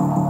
[0.00, 0.23] you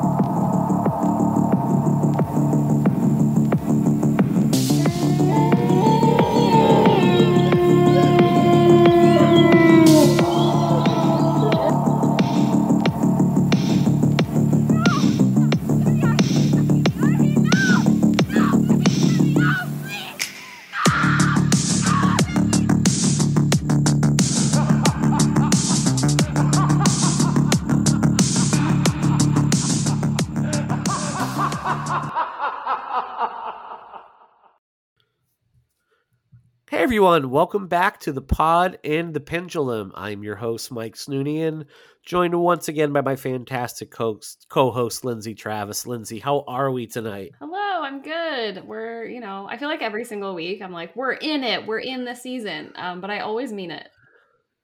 [37.05, 37.31] everyone.
[37.31, 39.93] Welcome back to the pod and the pendulum.
[39.95, 41.67] I'm your host, Mike Snoonian,
[42.03, 45.87] joined once again by my fantastic co host, Lindsay Traves.
[45.87, 47.33] Lindsay, how are we tonight?
[47.41, 48.67] Hello, I'm good.
[48.67, 51.81] We're, you know, I feel like every single week I'm like, we're in it, we're
[51.81, 52.73] in the season.
[52.75, 53.87] Um, but I always mean it.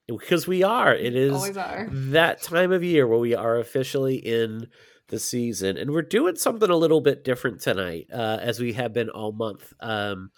[0.07, 0.95] Because we are.
[0.95, 1.89] It is are.
[1.91, 4.65] that time of year where we are officially in
[5.09, 5.77] the season.
[5.77, 9.31] And we're doing something a little bit different tonight, uh, as we have been all
[9.31, 9.71] month.
[9.79, 10.31] Um,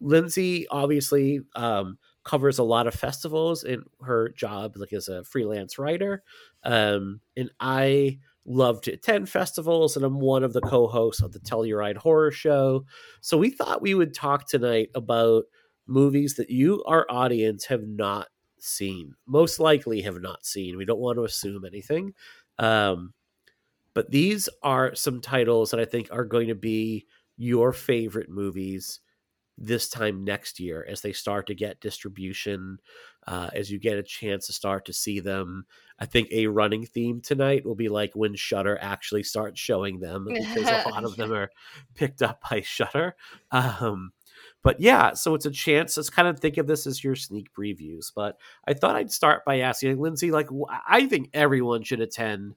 [0.00, 5.78] Lindsay obviously um, covers a lot of festivals in her job, like as a freelance
[5.78, 6.22] writer.
[6.64, 11.40] Um, and I love to attend festivals, and I'm one of the co-hosts of the
[11.40, 12.84] Telluride Horror Show.
[13.20, 15.44] So we thought we would talk tonight about
[15.86, 18.28] movies that you, our audience, have not
[18.58, 19.14] seen.
[19.26, 20.76] Most likely have not seen.
[20.76, 22.12] We don't want to assume anything.
[22.58, 23.12] Um,
[23.94, 27.06] but these are some titles that I think are going to be
[27.36, 29.00] your favorite movies
[29.58, 32.78] this time next year as they start to get distribution,
[33.26, 35.64] uh, as you get a chance to start to see them.
[35.98, 40.26] I think a running theme tonight will be like when Shudder actually starts showing them
[40.28, 41.50] because a lot of them are
[41.94, 43.16] picked up by Shudder.
[43.50, 44.12] Um,
[44.62, 45.96] but yeah, so it's a chance.
[45.96, 48.12] Let's kind of think of this as your sneak previews.
[48.14, 50.48] But I thought I'd start by asking Lindsay, like,
[50.86, 52.56] I think everyone should attend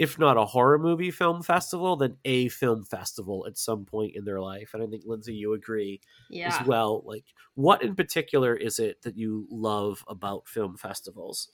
[0.00, 4.24] if not a horror movie film festival, then a film festival at some point in
[4.24, 4.70] their life.
[4.72, 6.58] And I think Lindsay, you agree yeah.
[6.58, 7.02] as well.
[7.04, 11.50] Like, what in particular is it that you love about film festivals?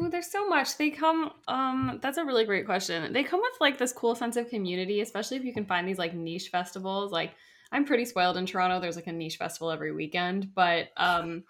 [0.00, 0.78] Ooh, there's so much.
[0.78, 3.12] They come um that's a really great question.
[3.12, 5.98] They come with like this cool sense of community, especially if you can find these
[5.98, 7.12] like niche festivals.
[7.12, 7.32] Like
[7.72, 8.80] I'm pretty spoiled in Toronto.
[8.80, 11.44] There's like a niche festival every weekend, but um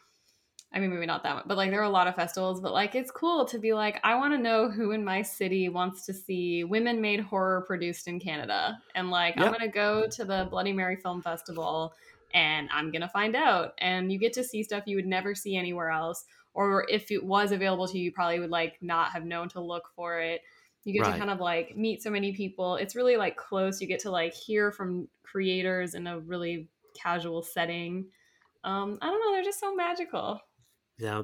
[0.75, 2.73] I mean, maybe not that much, but like there are a lot of festivals, but
[2.73, 6.07] like it's cool to be like, I want to know who in my city wants
[6.07, 8.79] to see women made horror produced in Canada.
[8.95, 9.45] And like, yep.
[9.45, 11.93] I'm going to go to the Bloody Mary Film Festival
[12.33, 13.75] and I'm going to find out.
[13.79, 16.25] And you get to see stuff you would never see anywhere else.
[16.55, 19.61] Or if it was available to you, you probably would like not have known to
[19.61, 20.41] look for it.
[20.85, 21.13] You get right.
[21.13, 22.77] to kind of like meet so many people.
[22.77, 23.81] It's really like close.
[23.81, 28.07] You get to like hear from creators in a really casual setting.
[28.65, 29.33] Um, I don't know.
[29.33, 30.41] They're just so magical.
[31.03, 31.23] Yeah.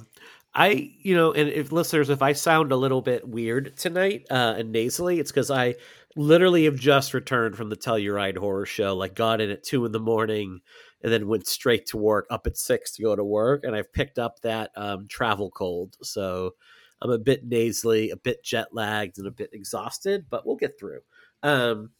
[0.54, 4.54] I, you know, and if listeners, if I sound a little bit weird tonight uh,
[4.58, 5.76] and nasally, it's because I
[6.16, 8.96] literally have just returned from the Telluride horror show.
[8.96, 10.60] Like, got in at two in the morning
[11.02, 13.62] and then went straight to work up at six to go to work.
[13.62, 15.96] And I've picked up that um, travel cold.
[16.02, 16.54] So
[17.00, 20.76] I'm a bit nasally, a bit jet lagged, and a bit exhausted, but we'll get
[20.80, 21.00] through.
[21.44, 21.90] Um,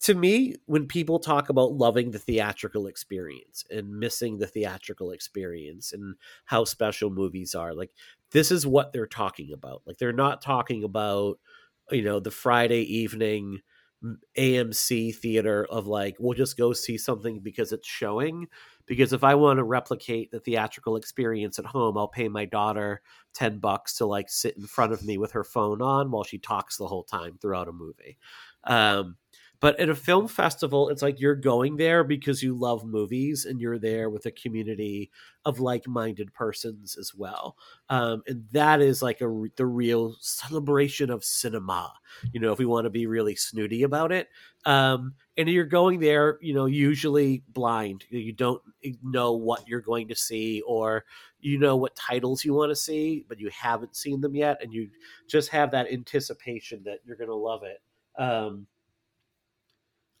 [0.00, 5.92] to me, when people talk about loving the theatrical experience and missing the theatrical experience
[5.92, 6.14] and
[6.44, 7.90] how special movies are, like
[8.30, 9.82] this is what they're talking about.
[9.86, 11.38] Like they're not talking about,
[11.90, 13.60] you know, the Friday evening
[14.36, 18.48] AMC theater of like, we'll just go see something because it's showing.
[18.86, 23.00] Because if I want to replicate the theatrical experience at home, I'll pay my daughter
[23.34, 26.38] 10 bucks to like sit in front of me with her phone on while she
[26.38, 28.18] talks the whole time throughout a movie.
[28.64, 29.16] Um,
[29.62, 33.60] but at a film festival, it's like you're going there because you love movies and
[33.60, 35.08] you're there with a community
[35.44, 37.56] of like-minded persons as well.
[37.88, 41.92] Um, and that is like a the real celebration of cinema.
[42.32, 44.28] You know, if we want to be really snooty about it.
[44.66, 48.04] Um, and you're going there, you know, usually blind.
[48.10, 48.60] You don't
[49.00, 51.04] know what you're going to see, or
[51.38, 54.72] you know what titles you want to see, but you haven't seen them yet, and
[54.72, 54.88] you
[55.28, 57.80] just have that anticipation that you're going to love it.
[58.20, 58.66] Um,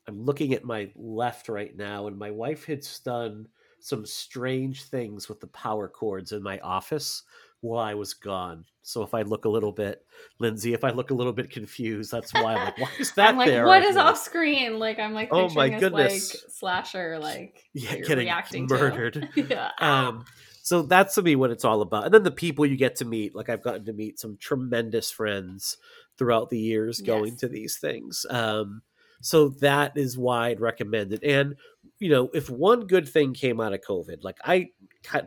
[0.08, 3.48] I'm looking at my left right now, and my wife had done
[3.80, 7.22] some strange things with the power cords in my office
[7.62, 8.64] while I was gone.
[8.82, 10.04] So if I look a little bit,
[10.40, 13.30] Lindsay, if I look a little bit confused, that's why I'm like, why is that
[13.30, 13.64] I'm like, there?
[13.64, 14.08] What right is now?
[14.08, 14.78] off screen?
[14.78, 19.28] Like I'm like, oh my goodness, like slasher, like yeah, getting murdered.
[19.36, 19.70] yeah.
[19.78, 20.24] Um,
[20.64, 22.04] so that's to me what it's all about.
[22.04, 25.10] And then the people you get to meet, like I've gotten to meet some tremendous
[25.10, 25.76] friends
[26.18, 27.40] throughout the years going yes.
[27.40, 28.26] to these things.
[28.30, 28.82] Um,
[29.22, 31.22] so that is why I'd recommend it.
[31.24, 31.56] And
[31.98, 34.70] you know, if one good thing came out of COVID, like I,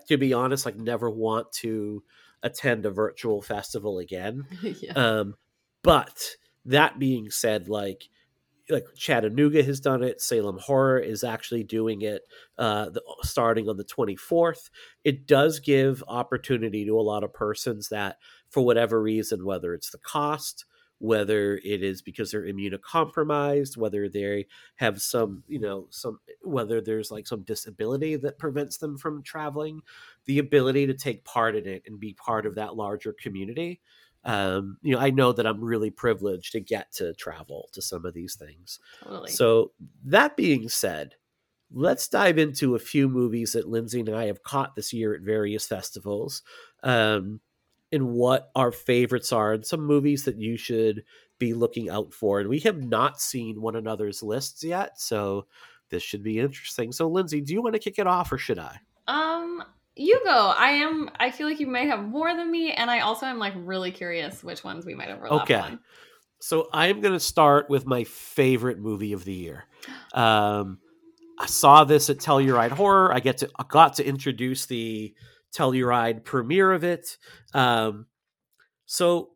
[0.07, 2.03] to be honest, like never want to
[2.43, 4.45] attend a virtual festival again.
[4.61, 4.93] yeah.
[4.93, 5.35] Um,
[5.83, 8.09] but that being said, like
[8.69, 10.21] like Chattanooga has done it.
[10.21, 12.23] Salem Horror is actually doing it
[12.57, 14.69] uh, the, starting on the 24th.
[15.03, 18.17] It does give opportunity to a lot of persons that,
[18.49, 20.65] for whatever reason, whether it's the cost,
[20.99, 24.45] whether it is because they're immunocompromised, whether they
[24.75, 29.81] have some, you know, some, whether there's like some disability that prevents them from traveling,
[30.25, 33.81] the ability to take part in it and be part of that larger community
[34.25, 38.05] um, you know, I know that I'm really privileged to get to travel to some
[38.05, 38.79] of these things.
[39.03, 39.31] Totally.
[39.31, 39.71] So
[40.03, 41.15] that being said,
[41.71, 45.21] let's dive into a few movies that Lindsay and I have caught this year at
[45.21, 46.41] various festivals,
[46.81, 47.39] um,
[47.95, 51.03] and what our favorites are, and some movies that you should
[51.39, 52.39] be looking out for.
[52.39, 55.47] And we have not seen one another's lists yet, so
[55.89, 56.91] this should be interesting.
[56.91, 58.79] So, Lindsay, do you want to kick it off, or should I?
[59.07, 59.63] Um,
[59.95, 60.53] you go.
[60.57, 61.09] I am.
[61.19, 63.91] I feel like you may have more than me, and I also am like really
[63.91, 65.55] curious which ones we might overlap okay.
[65.55, 65.79] on.
[66.39, 69.65] So I am going to start with my favorite movie of the year.
[70.13, 70.79] Um,
[71.39, 73.13] I saw this at Telluride Horror.
[73.13, 75.13] I get to I got to introduce the
[75.55, 77.17] Telluride premiere of it.
[77.53, 78.07] Um,
[78.85, 79.31] so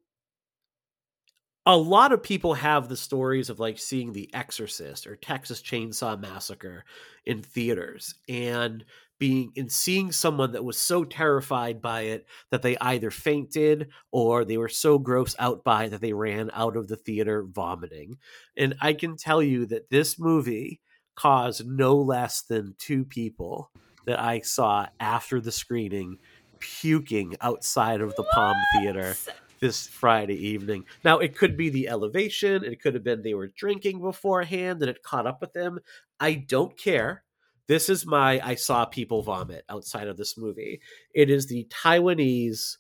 [1.66, 6.20] a lot of people have the stories of like seeing The Exorcist or Texas Chainsaw
[6.20, 6.84] Massacre
[7.26, 8.84] in theaters, and
[9.20, 14.46] being and seeing someone that was so terrified by it that they either fainted or
[14.46, 18.18] they were so grossed out by it that they ran out of the theater vomiting.
[18.58, 20.80] And I can tell you that this movie
[21.16, 23.72] caused no less than two people
[24.06, 26.18] that I saw after the screening
[26.60, 28.32] puking outside of the what?
[28.32, 29.16] Palm Theater
[29.60, 30.86] this Friday evening.
[31.04, 34.90] Now, it could be the elevation, it could have been they were drinking beforehand and
[34.90, 35.80] it caught up with them.
[36.20, 37.24] I don't care
[37.70, 40.82] this is my I saw people vomit outside of this movie.
[41.14, 42.78] It is the Taiwanese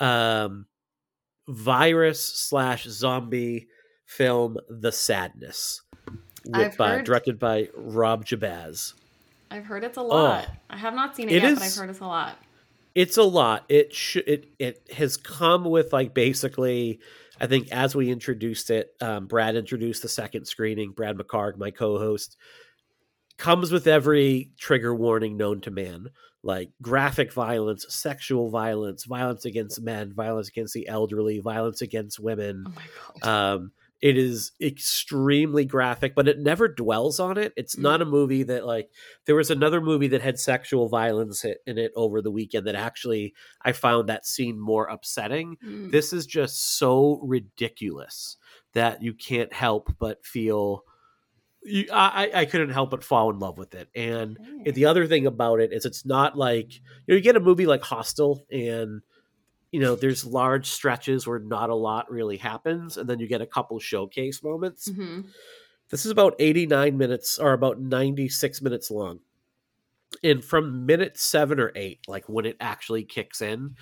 [0.00, 0.64] um,
[1.46, 3.68] virus slash zombie
[4.06, 5.82] film The Sadness,
[6.46, 8.94] with, by, directed by Rob Jabbaz.
[9.54, 10.46] I've heard it's a lot.
[10.48, 12.38] Oh, I have not seen it, it yet, is, but I've heard it's a lot.
[12.96, 13.64] It's a lot.
[13.68, 14.26] It should.
[14.26, 16.98] It it has come with like basically.
[17.40, 20.92] I think as we introduced it, um, Brad introduced the second screening.
[20.92, 22.36] Brad McHargue, my co-host,
[23.38, 26.08] comes with every trigger warning known to man
[26.42, 32.66] like graphic violence sexual violence violence against men violence against the elderly violence against women
[33.22, 37.82] oh um, it is extremely graphic but it never dwells on it it's mm.
[37.82, 38.90] not a movie that like
[39.26, 43.34] there was another movie that had sexual violence in it over the weekend that actually
[43.62, 45.90] i found that scene more upsetting mm.
[45.90, 48.36] this is just so ridiculous
[48.72, 50.84] that you can't help but feel
[51.64, 53.88] you, I, I couldn't help but fall in love with it.
[53.94, 57.40] And the other thing about it is it's not like you know you get a
[57.40, 59.00] movie like Hostel and
[59.74, 63.40] you know there's large stretches where not a lot really happens and then you get
[63.40, 64.88] a couple showcase moments.
[64.88, 65.22] Mm-hmm.
[65.90, 69.18] This is about 89 minutes or about 96 minutes long.
[70.22, 73.74] And from minute 7 or 8 like when it actually kicks in,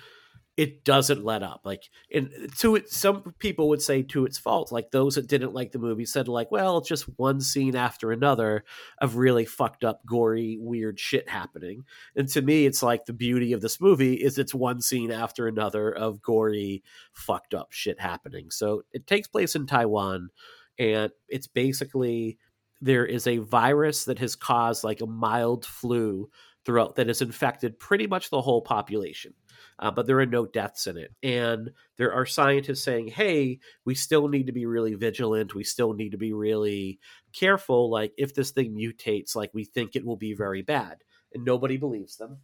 [0.55, 1.61] it doesn't let up.
[1.63, 2.29] Like, and
[2.59, 4.71] to it, some people would say to its fault.
[4.71, 8.11] Like those that didn't like the movie said, like, well, it's just one scene after
[8.11, 8.63] another
[8.99, 11.85] of really fucked up, gory, weird shit happening.
[12.15, 15.47] And to me, it's like the beauty of this movie is it's one scene after
[15.47, 16.83] another of gory,
[17.13, 18.51] fucked up shit happening.
[18.51, 20.29] So it takes place in Taiwan,
[20.77, 22.37] and it's basically
[22.79, 26.29] there is a virus that has caused like a mild flu
[26.65, 29.33] throughout that has infected pretty much the whole population
[29.79, 31.13] uh, but there are no deaths in it.
[31.21, 35.55] And there are scientists saying, hey, we still need to be really vigilant.
[35.55, 36.99] We still need to be really
[37.33, 37.89] careful.
[37.89, 40.97] Like, if this thing mutates, like, we think it will be very bad.
[41.33, 42.39] And nobody believes them.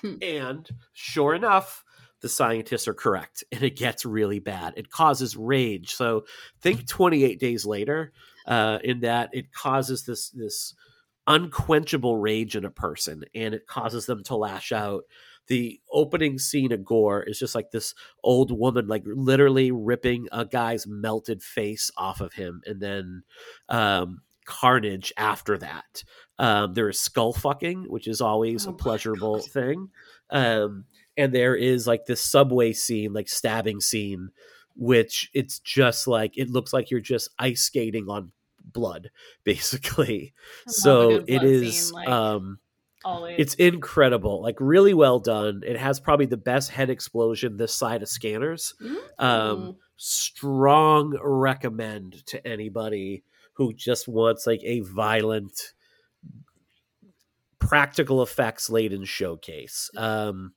[0.00, 0.14] Hmm.
[0.22, 1.84] And sure enough,
[2.20, 4.74] the scientists are correct and it gets really bad.
[4.76, 5.94] It causes rage.
[5.94, 6.24] So
[6.60, 8.12] think 28 days later,
[8.46, 10.74] uh, in that it causes this, this,
[11.26, 15.04] unquenchable rage in a person and it causes them to lash out.
[15.46, 20.44] The opening scene of gore is just like this old woman like literally ripping a
[20.44, 23.22] guy's melted face off of him and then
[23.68, 26.04] um carnage after that.
[26.38, 29.88] Um there is skull fucking which is always oh a pleasurable thing.
[30.30, 30.84] Um
[31.16, 34.30] and there is like this subway scene like stabbing scene
[34.76, 38.32] which it's just like it looks like you're just ice skating on
[38.74, 39.10] blood
[39.44, 40.34] basically
[40.66, 42.08] so it is scene, like...
[42.08, 42.58] um
[43.04, 43.34] Always.
[43.36, 45.62] It's incredible, like really well done.
[45.66, 48.74] It has probably the best head explosion this side of scanners.
[48.82, 49.24] Mm-hmm.
[49.24, 53.22] Um, strong recommend to anybody
[53.54, 55.74] who just wants like a violent,
[57.58, 59.90] practical effects laden showcase.
[59.98, 60.54] Um,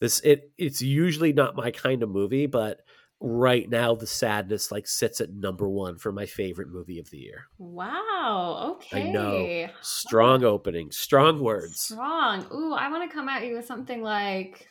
[0.00, 2.80] this it it's usually not my kind of movie, but
[3.26, 7.16] right now the sadness like sits at number one for my favorite movie of the
[7.16, 7.46] year.
[7.56, 8.76] Wow.
[8.76, 9.08] Okay.
[9.08, 9.68] I know.
[9.80, 11.80] Strong opening, strong words.
[11.80, 12.46] Strong.
[12.52, 14.68] Ooh, I want to come at you with something like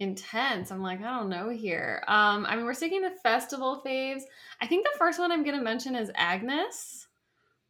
[0.00, 0.72] intense.
[0.72, 2.02] I'm like, I don't know here.
[2.08, 4.22] Um, I mean, we're sticking to festival faves.
[4.62, 7.06] I think the first one I'm gonna mention is Agnes.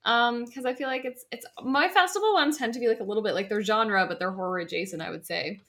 [0.04, 3.04] Um, because I feel like it's it's my festival ones tend to be like a
[3.04, 5.62] little bit like their genre, but they're horror adjacent, I would say.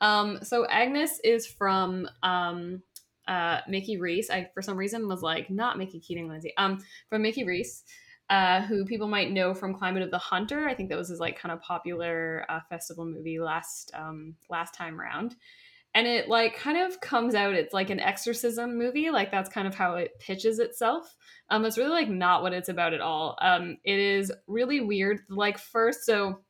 [0.00, 2.82] Um, so Agnes is from um
[3.30, 4.30] uh Mickey Reese.
[4.30, 6.52] I for some reason was like not Mickey Keating Lindsay.
[6.56, 7.84] Um, from Mickey Reese.
[8.28, 10.68] Uh, who people might know from Climate of the Hunter.
[10.68, 14.72] I think that was his like kind of popular uh, festival movie last um, last
[14.72, 15.34] time round
[15.94, 19.66] and it like kind of comes out it's like an exorcism movie like that's kind
[19.66, 21.16] of how it pitches itself
[21.50, 25.20] um it's really like not what it's about at all um it is really weird
[25.28, 26.40] like first so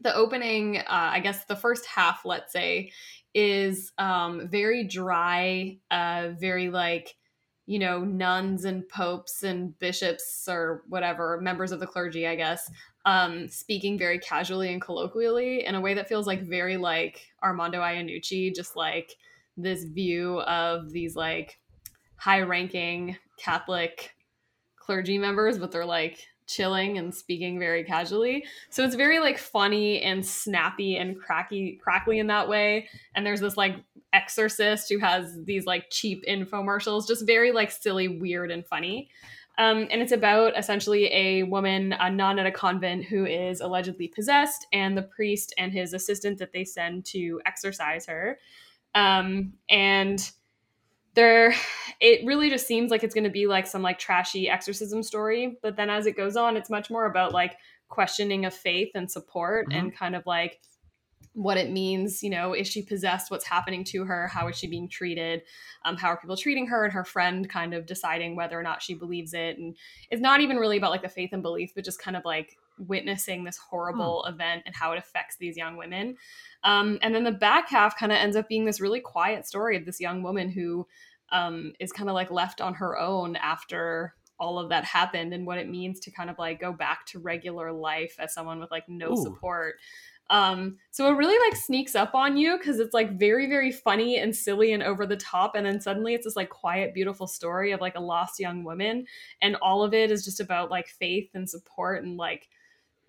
[0.00, 2.90] the opening uh i guess the first half let's say
[3.34, 7.14] is um very dry uh very like
[7.66, 12.70] you know nuns and popes and bishops or whatever members of the clergy i guess
[13.08, 17.80] um, speaking very casually and colloquially in a way that feels like very like Armando
[17.80, 19.16] Iannucci, just like
[19.56, 21.58] this view of these like
[22.16, 24.14] high ranking Catholic
[24.76, 28.44] clergy members, but they're like chilling and speaking very casually.
[28.70, 32.88] So it's very like funny and snappy and cracky crackly in that way.
[33.14, 33.76] And there's this like
[34.12, 39.10] exorcist who has these like cheap infomercials, just very like silly, weird, and funny.
[39.58, 44.06] Um, and it's about essentially a woman, a nun at a convent, who is allegedly
[44.06, 48.38] possessed, and the priest and his assistant that they send to exorcise her.
[48.94, 50.30] Um, and
[51.18, 51.52] there,
[52.00, 55.58] it really just seems like it's going to be like some like trashy exorcism story.
[55.62, 57.56] But then as it goes on, it's much more about like
[57.88, 59.78] questioning of faith and support mm-hmm.
[59.78, 60.60] and kind of like
[61.34, 64.66] what it means you know is she possessed what's happening to her how is she
[64.66, 65.40] being treated
[65.84, 68.82] um, how are people treating her and her friend kind of deciding whether or not
[68.82, 69.76] she believes it and
[70.10, 72.56] it's not even really about like the faith and belief but just kind of like
[72.78, 74.34] witnessing this horrible hmm.
[74.34, 76.16] event and how it affects these young women
[76.64, 79.76] um, and then the back half kind of ends up being this really quiet story
[79.76, 80.86] of this young woman who
[81.30, 85.46] um, is kind of like left on her own after all of that happened and
[85.46, 88.70] what it means to kind of like go back to regular life as someone with
[88.70, 89.22] like no Ooh.
[89.22, 89.76] support
[90.30, 94.18] um, so it really like sneaks up on you because it's like very, very funny
[94.18, 95.54] and silly and over the top.
[95.54, 99.06] And then suddenly it's this like quiet, beautiful story of like a lost young woman.
[99.40, 102.48] And all of it is just about like faith and support and like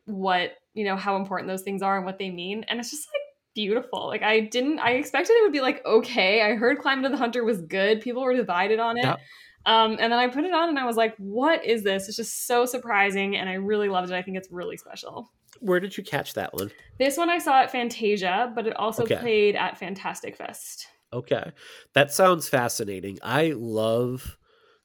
[0.09, 2.65] what, you know, how important those things are and what they mean.
[2.67, 3.21] And it's just like
[3.55, 4.07] beautiful.
[4.07, 6.41] Like I didn't I expected it would be like okay.
[6.41, 8.01] I heard Climate to the Hunter was good.
[8.01, 9.03] People were divided on it.
[9.03, 9.17] Yeah.
[9.65, 12.07] Um, and then I put it on and I was like, what is this?
[12.07, 14.15] It's just so surprising and I really loved it.
[14.15, 15.31] I think it's really special.
[15.59, 16.71] Where did you catch that one?
[16.97, 19.17] This one I saw at Fantasia, but it also okay.
[19.17, 20.87] played at Fantastic Fest.
[21.11, 21.51] Okay.
[21.93, 23.19] That sounds fascinating.
[23.21, 24.37] I love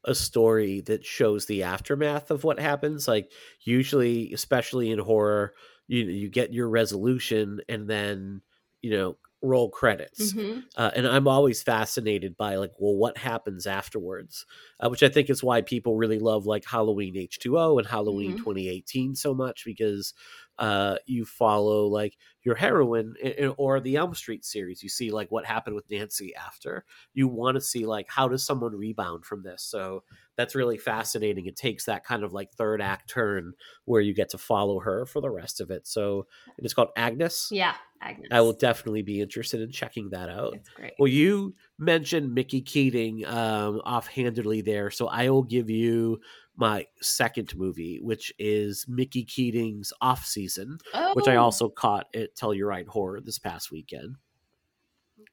[0.05, 3.09] a story that shows the aftermath of what happens.
[3.09, 3.31] Like
[3.61, 5.55] usually, especially in horror,
[5.87, 8.43] you you get your resolution and then,
[8.83, 10.61] you know, roll credits mm-hmm.
[10.77, 14.47] uh, and i'm always fascinated by like well what happens afterwards
[14.81, 18.39] uh, which i think is why people really love like halloween h2o and halloween mm-hmm.
[18.39, 20.15] 2018 so much because
[20.59, 23.15] uh, you follow like your heroine
[23.57, 24.83] or the Elm Street series.
[24.83, 26.85] You see like what happened with Nancy after.
[27.13, 29.63] You want to see like how does someone rebound from this.
[29.63, 30.05] So
[30.37, 31.47] that's really fascinating.
[31.47, 35.07] It takes that kind of like third act turn where you get to follow her
[35.07, 35.87] for the rest of it.
[35.87, 36.27] So
[36.59, 37.49] it's called Agnes.
[37.51, 38.29] Yeah, Agnes.
[38.31, 40.55] I will definitely be interested in checking that out.
[40.55, 40.93] It's great.
[40.99, 46.21] Well, you mentioned Mickey Keating um, offhandedly there, so I will give you
[46.57, 51.15] my second movie, which is Mickey Keating's Off Season, oh.
[51.15, 51.45] which I oh.
[51.45, 54.17] also caught at Telluride Horror this past weekend.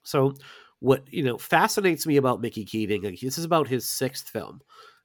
[0.04, 0.34] So,
[0.80, 4.62] what you know fascinates me about Mickey Keating, this is about his sixth film,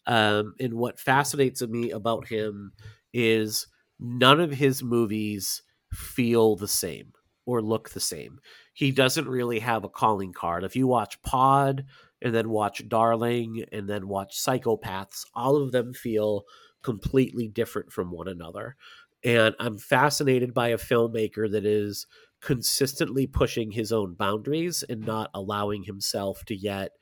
[0.06, 2.72] um, and what fascinates me about him
[3.12, 3.66] is
[3.98, 7.12] none of his movies feel the same
[7.44, 8.40] or look the same.
[8.72, 10.64] He doesn't really have a calling card.
[10.64, 11.84] If you watch Pod
[12.22, 16.44] and then watch Darling and then watch Psychopaths, all of them feel
[16.82, 18.76] completely different from one another.
[19.24, 22.06] And I'm fascinated by a filmmaker that is
[22.40, 26.92] consistently pushing his own boundaries and not allowing himself to get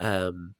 [0.00, 0.54] um,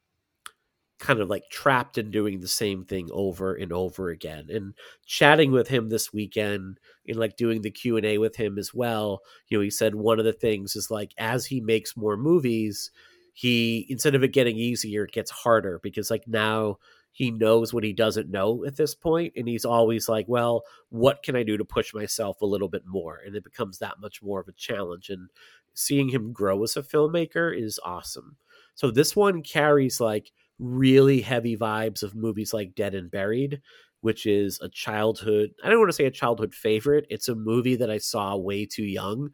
[0.99, 4.73] kind of like trapped in doing the same thing over and over again and
[5.05, 6.79] chatting with him this weekend
[7.09, 10.25] and like doing the q&a with him as well you know he said one of
[10.25, 12.93] the things is like as he makes more movies
[13.33, 16.77] he instead of it getting easier it gets harder because like now
[17.13, 21.23] he knows what he doesn't know at this point and he's always like well what
[21.23, 24.23] can i do to push myself a little bit more and it becomes that much
[24.23, 25.31] more of a challenge and
[25.75, 28.37] seeing him grow as a filmmaker is awesome
[28.75, 33.61] so this one carries like really heavy vibes of movies like Dead and Buried,
[34.01, 37.07] which is a childhood, I don't want to say a childhood favorite.
[37.11, 39.31] It's a movie that I saw way too young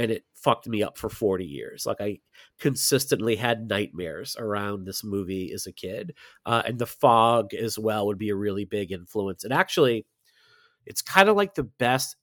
[0.00, 1.84] and it fucked me up for 40 years.
[1.84, 2.20] Like I
[2.58, 6.14] consistently had nightmares around this movie as a kid.
[6.46, 9.44] Uh, and The Fog as well would be a really big influence.
[9.44, 10.06] And actually,
[10.86, 12.16] it's kind of like the best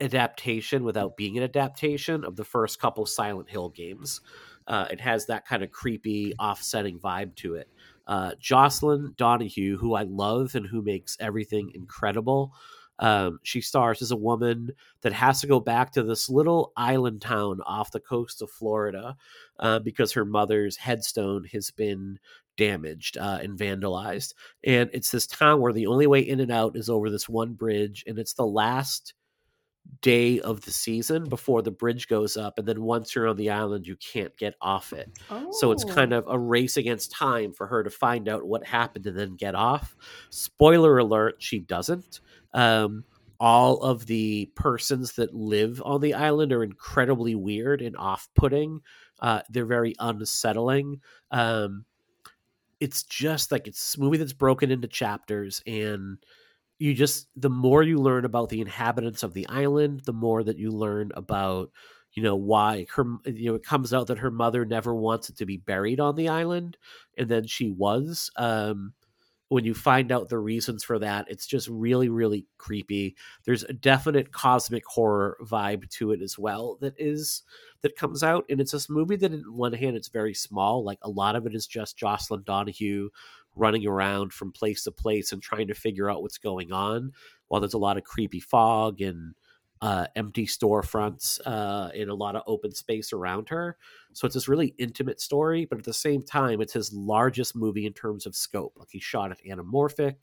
[0.00, 4.20] adaptation without being an adaptation of the first couple Silent Hill games.
[4.66, 7.68] Uh, it has that kind of creepy, offsetting vibe to it.
[8.08, 12.52] Uh, Jocelin Donahue, who I love and who makes everything incredible.
[13.00, 17.22] Um, she stars as a woman that has to go back to this little island
[17.22, 19.16] town off the coast of Florida
[19.58, 22.18] uh, because her mother's headstone has been
[22.56, 24.34] damaged uh, and vandalized.
[24.64, 27.54] And it's this town where the only way in and out is over this one
[27.54, 29.14] bridge, and it's the last
[30.02, 33.50] day of the season before the bridge goes up and then once you're on the
[33.50, 35.48] island you can't get off it oh.
[35.50, 36.18] so it's kind oh.
[36.18, 39.54] of a race against time for her to find out what happened and then get
[39.54, 39.96] off
[40.30, 42.20] spoiler alert she doesn't
[42.54, 43.04] um,
[43.38, 48.80] all of the persons that live on the island are incredibly weird and off-putting.
[49.20, 51.00] Uh, they're very unsettling.
[51.30, 51.84] Um,
[52.80, 56.18] it's just like it's a movie that's broken into chapters and
[56.78, 60.58] you just the more you learn about the inhabitants of the island, the more that
[60.58, 61.70] you learn about
[62.14, 65.46] you know why her you know it comes out that her mother never wanted to
[65.46, 66.76] be buried on the island
[67.16, 68.92] and then she was um
[69.50, 73.16] when you find out the reasons for that, it's just really, really creepy.
[73.44, 77.42] There's a definite cosmic horror vibe to it as well that is
[77.82, 78.44] that comes out.
[78.48, 80.84] And it's this movie that in one hand it's very small.
[80.84, 83.10] Like a lot of it is just Jocelin Donahue
[83.56, 87.12] running around from place to place and trying to figure out what's going on
[87.48, 89.34] while there's a lot of creepy fog and
[89.82, 93.76] uh, empty storefronts uh, in a lot of open space around her.
[94.12, 97.86] So it's this really intimate story, but at the same time, it's his largest movie
[97.86, 98.74] in terms of scope.
[98.76, 100.16] Like he shot it anamorphic.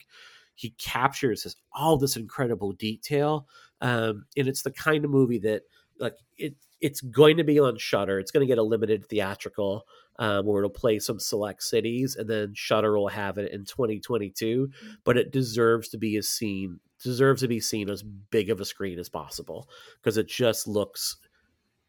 [0.54, 3.46] He captures this, all this incredible detail,
[3.80, 5.62] um, and it's the kind of movie that
[6.00, 8.18] like it it's going to be on Shudder.
[8.18, 9.84] It's going to get a limited theatrical
[10.18, 14.70] um, where it'll play some select cities, and then Shudder will have it in 2022.
[15.04, 18.64] But it deserves to be a scene deserves to be seen as big of a
[18.64, 19.68] screen as possible
[20.00, 21.16] because it just looks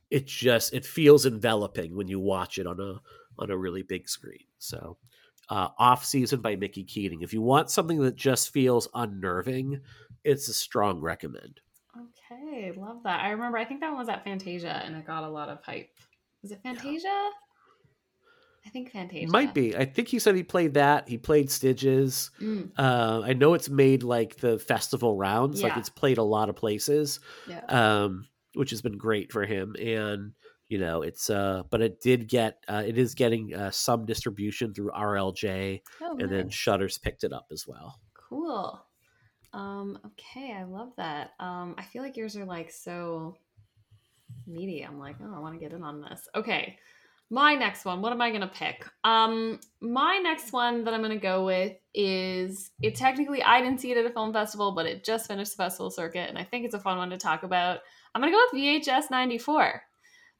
[0.09, 2.99] it just it feels enveloping when you watch it on a
[3.41, 4.45] on a really big screen.
[4.57, 4.97] So
[5.49, 7.21] uh, off season by mickey keating.
[7.21, 9.81] If you want something that just feels unnerving
[10.23, 11.61] it's a strong recommend.
[11.97, 13.21] Okay love that.
[13.21, 15.63] I remember i think that one was at fantasia and it got a lot of
[15.63, 15.89] hype.
[16.41, 17.07] Was it fantasia?
[17.07, 17.29] yeah.
[18.65, 19.75] I think Fantasia might be.
[19.75, 21.07] I think he said he played that.
[21.07, 22.29] He played Sitges.
[22.39, 22.71] Mm.
[22.77, 25.61] Uh, I know it's made like the festival rounds.
[25.61, 25.67] Yeah.
[25.67, 27.19] Like it's played a lot of places.
[27.47, 27.63] Yeah.
[27.65, 29.75] Um, which has been great for him.
[29.79, 30.33] And
[30.67, 34.73] you know, it's uh, but it did get uh, it is getting uh, some distribution
[34.73, 36.29] through RLJ, oh, and nice.
[36.29, 37.99] then Shudder's picked it up as well.
[38.29, 38.79] Cool.
[39.51, 41.31] Um, okay, I love that.
[41.39, 43.35] Um, I feel like yours are like so
[44.45, 44.83] meaty.
[44.83, 46.27] I'm like, oh, I want to get in on this.
[46.35, 46.77] Okay
[47.29, 48.85] my next one what am i going to pick?
[49.03, 53.79] Um my next one that i'm going to go with is it technically i didn't
[53.79, 56.43] see it at a film festival but it just finished the festival circuit and i
[56.43, 57.79] think it's a fun one to talk about.
[58.13, 59.81] I'm going to go with vhs 94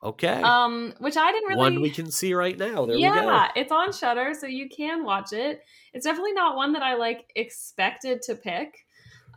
[0.04, 0.42] okay.
[0.42, 2.86] Um which i didn't really one we can see right now.
[2.86, 5.62] There yeah it's on Shudder so you can watch it.
[5.94, 8.86] It's definitely not one that i like expected to pick.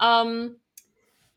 [0.00, 0.56] Um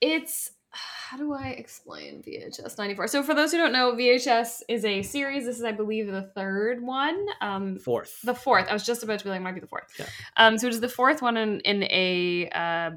[0.02, 3.08] it's how do I explain VHS 94?
[3.08, 5.46] So, for those who don't know, VHS is a series.
[5.46, 7.26] This is, I believe, the third one.
[7.42, 8.20] Um, fourth.
[8.24, 8.68] The fourth.
[8.70, 9.88] I was just about to be like, might be the fourth.
[9.98, 10.06] Yeah.
[10.38, 12.50] Um, so, it is the fourth one in, in a.
[12.50, 12.92] Uh,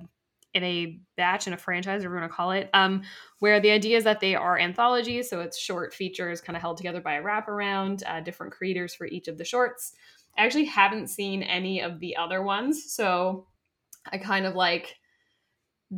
[0.54, 3.02] in a batch in a franchise, whatever you want to call it, um,
[3.38, 6.78] where the idea is that they are anthologies, so it's short features kind of held
[6.78, 9.92] together by a wraparound, uh, different creators for each of the shorts.
[10.38, 13.46] I actually haven't seen any of the other ones, so
[14.10, 14.96] I kind of like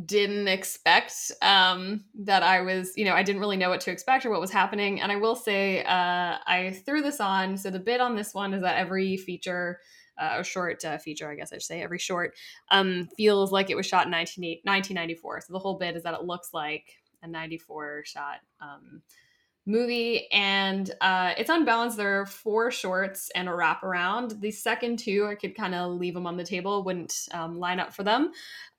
[0.05, 4.25] didn't expect um, that I was, you know, I didn't really know what to expect
[4.25, 5.01] or what was happening.
[5.01, 7.57] And I will say, uh, I threw this on.
[7.57, 9.79] So the bit on this one is that every feature,
[10.17, 12.35] uh, or short uh, feature, I guess I should say, every short
[12.69, 15.41] um, feels like it was shot in 19, 1994.
[15.41, 19.01] So the whole bit is that it looks like a 94 shot um,
[19.71, 21.97] movie and uh, it's unbalanced.
[21.97, 24.39] There are four shorts and a wraparound.
[24.41, 27.79] The second two i could kind of leave them on the table wouldn't um, line
[27.79, 28.31] up for them.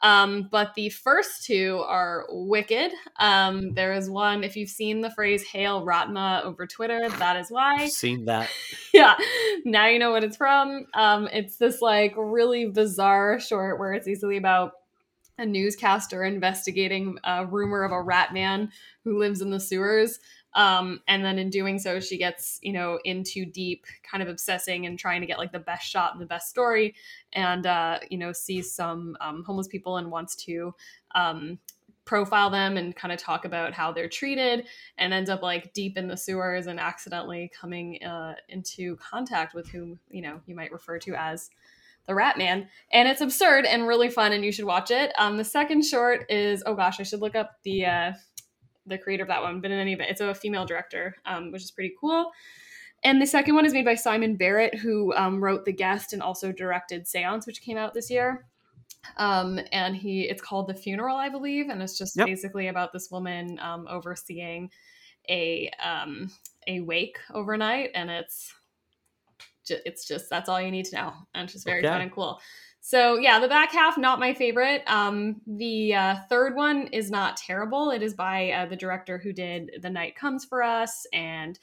[0.03, 2.93] Um, but the first two are wicked.
[3.21, 7.51] Um, there is one if you've seen the phrase hail ratma over twitter that is
[7.51, 7.75] why.
[7.81, 8.49] I've seen that.
[8.93, 9.17] Yeah
[9.65, 10.87] now you know what it's from.
[10.95, 14.73] Um, it's this like really bizarre short where it's easily about
[15.39, 18.71] a newscaster investigating a rumor of a rat man
[19.05, 20.19] who lives in the sewers.
[20.55, 24.87] Um, and then in doing so, she gets, you know, into deep, kind of obsessing
[24.87, 26.95] and trying to get like the best shot and the best story,
[27.33, 30.75] and uh, you know, sees some um, homeless people and wants to
[31.15, 31.59] um,
[32.05, 34.67] profile them and kind of talk about how they're treated,
[34.99, 39.69] and ends up like deep in the sewers and accidentally coming uh, into contact with
[39.69, 41.49] whom you know you might refer to as
[42.07, 45.12] the Rat Man, and it's absurd and really fun, and you should watch it.
[45.17, 48.12] Um, the second short is oh gosh, I should look up the uh,
[48.87, 51.62] the creator of that one, but in any event, it's a female director, um, which
[51.62, 52.33] is pretty cool.
[53.05, 56.23] And the second one is made by Simon Barrett, who um, wrote The Guest and
[56.23, 58.47] also directed Seance, which came out this year.
[59.16, 62.27] Um, and he, it's called The Funeral, I believe, and it's just yep.
[62.27, 64.71] basically about this woman um, overseeing
[65.29, 66.31] a um,
[66.66, 68.53] a wake overnight, and it's
[69.68, 71.88] it's just that's all you need to know, and it's just very okay.
[71.88, 72.40] fun and cool.
[72.85, 74.83] So yeah, the back half not my favorite.
[74.88, 77.92] Um, the uh, third one is not terrible.
[77.92, 81.59] It is by uh, the director who did The Night Comes for Us and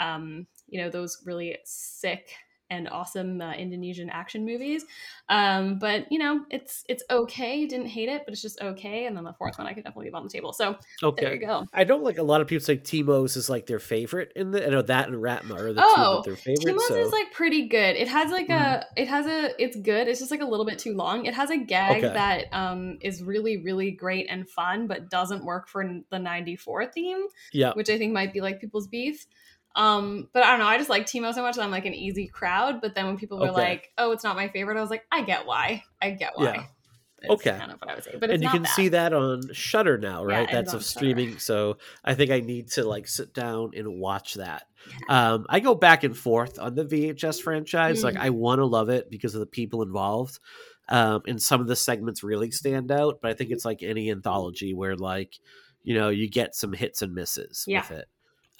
[0.00, 2.34] um, you know those really sick
[2.70, 4.84] and awesome uh, Indonesian action movies.
[5.28, 7.66] Um, but you know, it's it's okay.
[7.66, 9.06] Didn't hate it, but it's just okay.
[9.06, 10.52] And then the fourth one I could definitely leave on the table.
[10.52, 11.66] So okay, there you go.
[11.72, 14.66] I don't like a lot of people say Timos is like their favorite in the.
[14.66, 16.76] I know that and Ratma are the oh, two that their favorite.
[16.76, 16.96] Timos so.
[16.96, 17.96] is like pretty good.
[17.96, 18.56] It has like mm.
[18.56, 18.78] a.
[18.78, 19.02] Mm-hmm.
[19.02, 19.62] It has a.
[19.62, 20.08] It's good.
[20.08, 21.26] It's just like a little bit too long.
[21.26, 22.14] It has a gag okay.
[22.14, 27.26] that um is really really great and fun, but doesn't work for the '94 theme.
[27.52, 29.26] Yeah, which I think might be like people's beef.
[29.76, 30.66] Um, but I don't know.
[30.66, 32.80] I just like Timo so much that I'm like an easy crowd.
[32.80, 33.60] But then when people were okay.
[33.60, 35.82] like, "Oh, it's not my favorite," I was like, "I get why.
[36.00, 36.64] I get why." Yeah.
[37.22, 37.58] It's okay.
[37.58, 38.16] Kind of what I would say.
[38.18, 38.72] But and you can bad.
[38.72, 40.48] see that on Shudder now, right?
[40.48, 41.30] Yeah, That's of streaming.
[41.30, 41.40] Shudder.
[41.40, 44.64] So I think I need to like sit down and watch that.
[45.08, 45.32] Yeah.
[45.32, 48.00] Um, I go back and forth on the VHS franchise.
[48.00, 48.04] Mm.
[48.04, 50.38] Like I want to love it because of the people involved.
[50.88, 54.10] Um, and some of the segments really stand out, but I think it's like any
[54.10, 55.38] anthology where like,
[55.82, 57.80] you know, you get some hits and misses yeah.
[57.88, 58.08] with it.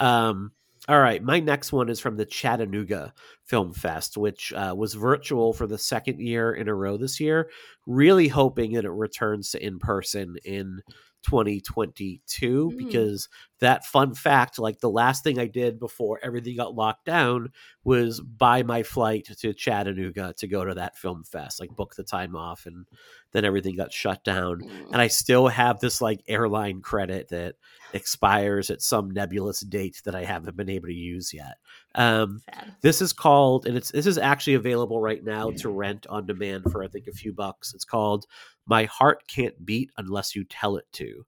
[0.01, 0.53] Um,
[0.89, 5.55] all right, my next one is from the Chattanooga Film Fest, which uh, was virtual
[5.55, 7.49] for the second year in a row this year.
[7.87, 10.83] Really hoping that it returns to in person in
[11.25, 12.77] 2022 mm.
[12.77, 13.29] because
[13.61, 17.51] that fun fact like the last thing i did before everything got locked down
[17.85, 22.03] was buy my flight to chattanooga to go to that film fest like book the
[22.03, 22.87] time off and
[23.33, 24.61] then everything got shut down.
[24.61, 24.87] Mm.
[24.93, 27.55] and i still have this like airline credit that
[27.93, 31.59] expires at some nebulous date that i haven't been able to use yet.
[31.95, 32.43] Um,
[32.81, 36.65] this is called and it's this is actually available right now to rent on demand
[36.73, 37.73] for i think a few bucks.
[37.73, 38.27] It's called
[38.67, 41.25] my Heart Can't Beat Unless You Tell It To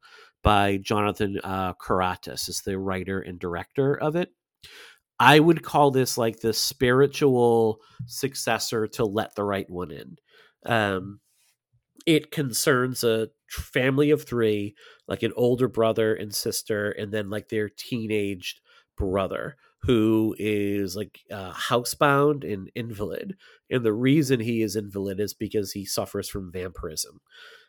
[0.46, 4.30] by Jonathan uh, Cuartas, is the writer and director of it.
[5.18, 10.16] I would call this like the spiritual successor to Let the Right One In.
[10.64, 11.18] Um,
[12.06, 14.76] it concerns a family of three,
[15.08, 18.60] like an older brother and sister, and then like their teenaged
[18.96, 23.34] brother who is like uh, housebound and invalid.
[23.68, 27.20] And the reason he is invalid is because he suffers from vampirism.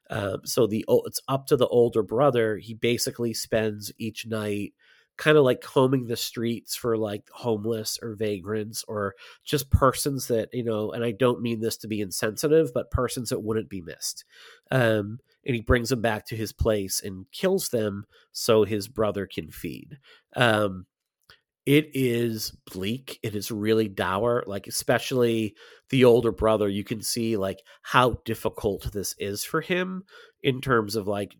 [0.09, 2.57] Um, so the it's up to the older brother.
[2.57, 4.73] He basically spends each night
[5.17, 10.47] kind of like combing the streets for like homeless or vagrants or just persons that
[10.53, 13.81] you know and i don't mean this to be insensitive but persons that wouldn't be
[13.81, 14.23] missed
[14.69, 19.25] um, and he brings them back to his place and kills them so his brother
[19.25, 19.97] can feed
[20.35, 20.85] um,
[21.67, 25.53] it is bleak it is really dour like especially
[25.89, 30.03] the older brother you can see like how difficult this is for him
[30.41, 31.35] in terms of like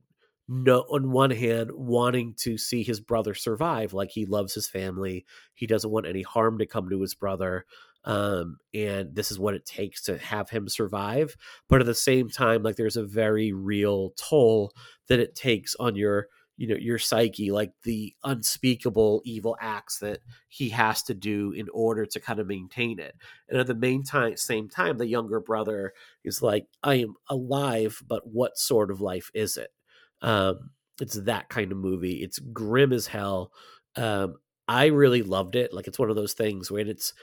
[0.50, 5.26] no on one hand wanting to see his brother survive like he loves his family
[5.56, 7.66] he doesn't want any harm to come to his brother
[8.04, 11.38] um, and this is what it takes to have him survive
[11.70, 14.74] but at the same time like there's a very real toll
[15.08, 20.20] that it takes on your you know your psyche like the unspeakable evil acts that
[20.50, 23.16] he has to do in order to kind of maintain it.
[23.48, 25.94] And at the main time same time the younger brother
[26.24, 29.70] is like i am alive but what sort of life is it?
[30.22, 32.24] Um it's that kind of movie.
[32.24, 33.52] It's grim as hell.
[33.96, 34.36] Um
[34.68, 35.74] i really loved it.
[35.74, 37.14] Like it's one of those things when it's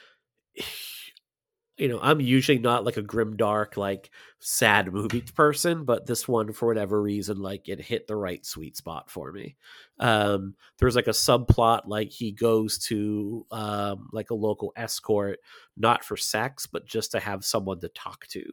[1.76, 6.28] you know, I'm usually not like a grim dark, like sad movie person, but this
[6.28, 9.56] one, for whatever reason, like it hit the right sweet spot for me.
[9.98, 15.40] Um, there's like a subplot, like he goes to um, like a local escort,
[15.76, 18.44] not for sex, but just to have someone to talk to,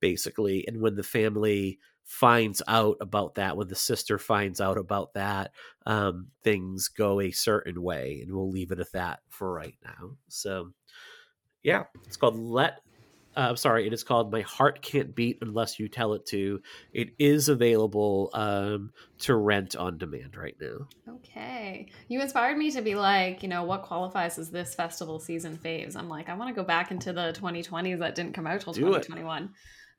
[0.00, 0.66] basically.
[0.66, 5.52] And when the family finds out about that, when the sister finds out about that,
[5.84, 10.12] um, things go a certain way, and we'll leave it at that for right now.
[10.28, 10.72] So
[11.62, 12.80] yeah, it's called Let
[13.36, 16.60] uh, I'm sorry, it is called My Heart Can't Beat Unless You Tell It to.
[16.92, 20.88] It is available um, to rent on demand right now.
[21.14, 21.86] Okay.
[22.08, 25.96] You inspired me to be like, you know, what qualifies as this festival season faves?
[25.96, 28.72] I'm like, I want to go back into the 2020s that didn't come out till
[28.72, 29.04] Do it.
[29.04, 29.50] 2021.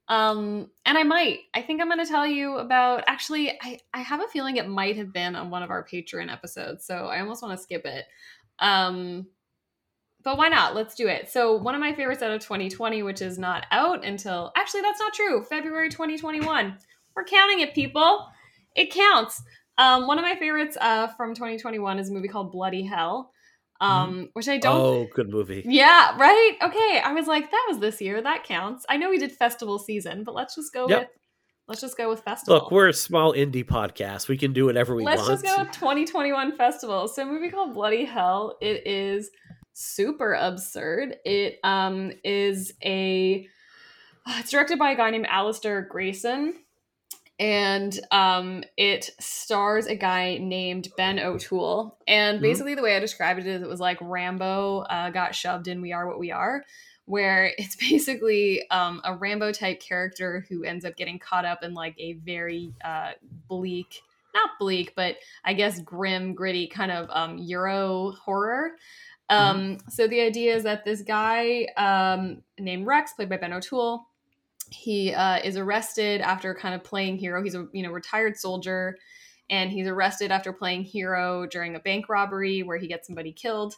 [0.10, 1.40] Um, and I might.
[1.54, 3.06] I think I'm going to tell you about.
[3.08, 6.30] Actually, I I have a feeling it might have been on one of our Patreon
[6.30, 8.04] episodes, so I almost want to skip it.
[8.60, 9.28] Um,
[10.24, 10.76] but why not?
[10.76, 11.30] Let's do it.
[11.30, 15.00] So one of my favorites out of 2020, which is not out until actually that's
[15.00, 15.44] not true.
[15.44, 16.78] February 2021.
[17.16, 18.28] We're counting it, people.
[18.76, 19.42] It counts.
[19.78, 23.32] Um, one of my favorites uh, from 2021 is a movie called Bloody Hell,
[23.80, 24.80] um, which I don't.
[24.80, 25.64] Oh, good movie.
[25.66, 26.58] Yeah, right.
[26.62, 28.22] Okay, I was like, that was this year.
[28.22, 28.86] That counts.
[28.90, 31.00] I know we did festival season, but let's just go Yep.
[31.00, 31.08] with
[31.68, 32.56] let's just go with festival.
[32.60, 34.28] Look, we're a small indie podcast.
[34.28, 35.18] We can do whatever we want.
[35.18, 37.08] Let's just go with 2021 festival.
[37.08, 38.58] So, a movie called Bloody Hell.
[38.62, 39.32] It is
[39.82, 41.18] super absurd.
[41.26, 43.48] It um is a
[44.28, 46.56] it's directed by a guy named Alister Grierson.
[47.40, 51.98] And um, it stars a guy named Ben O'Toole.
[52.08, 52.44] And Mhm.
[52.44, 55.82] basically, the way I described it is it was like Rambo uh, got shoved in
[55.82, 56.64] We Are What We Are,
[57.06, 61.74] where it's basically um, a Rambo type character who ends up getting caught up in
[61.74, 63.14] like a very uh,
[63.48, 64.04] bleak,
[64.36, 68.74] not bleak, but I guess grim, gritty kind of um, Euro horror.
[69.32, 74.06] Um, So the idea is that this guy um, named Rex, played by Ben O'Toole,
[74.70, 77.44] he uh, is arrested after kind of playing hero.
[77.44, 78.98] He's a you know retired soldier,
[79.50, 83.76] and he's arrested after playing hero during a bank robbery where he gets somebody killed.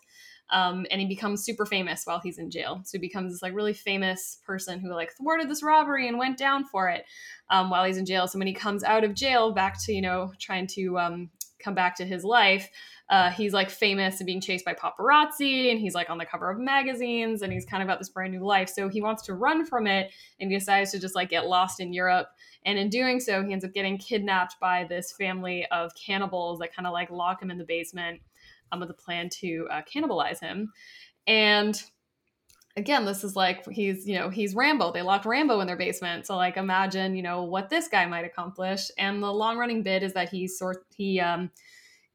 [0.50, 2.82] Um, and he becomes super famous while he's in jail.
[2.84, 6.38] So he becomes this like really famous person who like thwarted this robbery and went
[6.38, 7.06] down for it
[7.50, 8.28] um, while he's in jail.
[8.28, 11.30] So when he comes out of jail, back to you know trying to um,
[11.64, 12.70] come back to his life,
[13.10, 16.50] uh, he's like famous and being chased by paparazzi, and he's like on the cover
[16.50, 18.70] of magazines, and he's kind of got this brand new life.
[18.70, 21.80] So he wants to run from it, and he decides to just like get lost
[21.80, 22.28] in Europe.
[22.66, 26.74] And in doing so, he ends up getting kidnapped by this family of cannibals that
[26.74, 28.22] kind of like lock him in the basement
[28.72, 30.72] um, with a plan to uh, cannibalize him.
[31.28, 31.82] And
[32.76, 34.92] again, this is like he's you know he's Rambo.
[34.92, 38.26] They locked Rambo in their basement, so like imagine you know what this guy might
[38.26, 38.90] accomplish.
[38.98, 41.52] And the long running bit is that he sort he um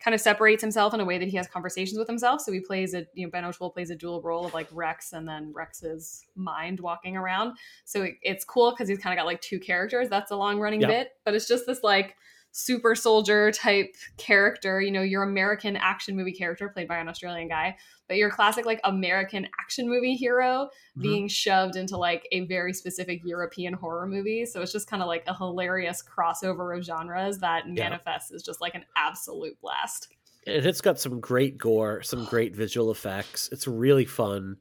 [0.00, 2.40] kind of separates himself in a way that he has conversations with himself.
[2.40, 5.12] So he plays a you know Ben O'Toole plays a dual role of like Rex
[5.12, 7.56] and then Rex's mind walking around.
[7.84, 10.08] So it, it's cool because he's kind of got like two characters.
[10.08, 10.88] That's a long running Yeah.
[10.88, 12.16] bit, but it's just this like
[12.50, 14.80] super soldier type character.
[14.80, 17.76] You know, your American action movie character played by an Australian guy,
[18.08, 21.02] but your classic like American action movie hero Mhm.
[21.02, 24.44] being shoved into like a very specific European horror movie.
[24.46, 27.84] So it's just kind of like a hilarious crossover of genres that Yeah.
[27.90, 30.08] manifests as just like an absolute blast.
[30.46, 33.50] and it's got some great gore, some great visual effects.
[33.52, 34.56] It's really fun.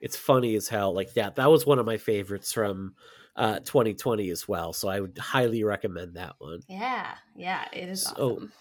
[0.00, 0.94] It's funny as hell.
[0.94, 1.34] Like that.
[1.34, 2.94] That was one of my favorites from
[3.36, 4.72] uh, 2020 as well.
[4.72, 6.60] So I would highly recommend that one.
[6.68, 8.52] Yeah, yeah, it is So- awesome.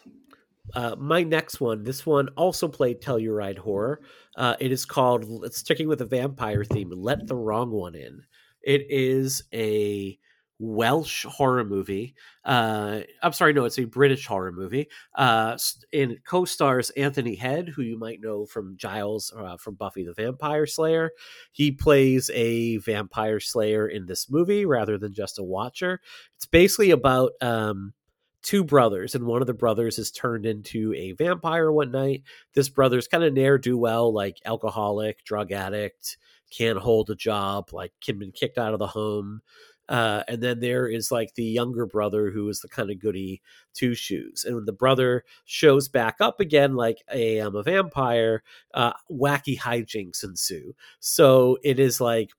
[0.75, 3.99] Uh, my next one, this one also played Telluride Horror.
[4.37, 8.21] Uh, it is called, it's sticking with the vampire theme, Let the Wrong One In.
[8.61, 10.17] It is a
[10.63, 12.13] Welsh horror movie.
[12.45, 14.89] Uh, I'm sorry, no, it's a British horror movie.
[15.15, 15.57] Uh,
[15.91, 20.67] and co-stars Anthony Head, who you might know from Giles uh, from Buffy the Vampire
[20.67, 21.11] Slayer.
[21.51, 25.99] He plays a vampire slayer in this movie rather than just a watcher.
[26.35, 27.93] It's basically about um,
[28.43, 32.21] two brothers, and one of the brothers is turned into a vampire one night.
[32.53, 36.17] This brother's kind of ne'er do well, like alcoholic, drug addict,
[36.51, 39.41] can't hold a job, like can been kicked out of the home.
[39.89, 43.41] Uh, and then there is like the younger brother who is the kind of goody
[43.73, 44.43] two shoes.
[44.45, 49.57] And when the brother shows back up again, like, hey, I'm a vampire, uh, wacky
[49.57, 50.75] hijinks ensue.
[50.99, 52.31] So it is like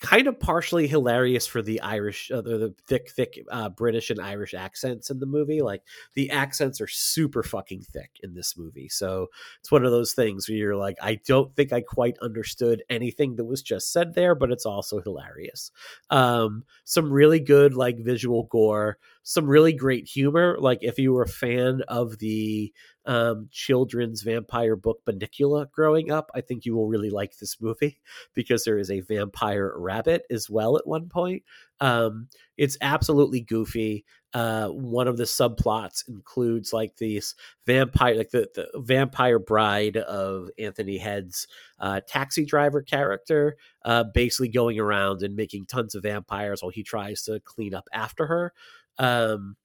[0.00, 4.20] kind of partially hilarious for the Irish, uh, the, the thick, thick uh, British and
[4.20, 5.62] Irish accents in the movie.
[5.62, 5.82] Like
[6.14, 8.88] the accents are super fucking thick in this movie.
[8.88, 9.28] So
[9.60, 13.36] it's one of those things where you're like, I don't think I quite understood anything
[13.36, 15.70] that was just said there, but it's also hilarious.
[16.10, 20.56] Um, some really good like visual gore, some really great humor.
[20.60, 22.72] Like if you were a fan of the
[23.06, 28.00] um, children's vampire book Bunnicula growing up, I think you will really like this movie
[28.34, 31.42] because there is a vampire rabbit as well at one point.
[31.80, 34.04] Um, it's absolutely goofy.
[34.32, 37.34] Uh, one of the subplots includes like these
[37.66, 41.48] vampire, like the, the vampire bride of Anthony Head's
[41.80, 46.84] uh, taxi driver character, uh, basically going around and making tons of vampires while he
[46.84, 48.52] tries to clean up after her.
[48.98, 49.56] Um,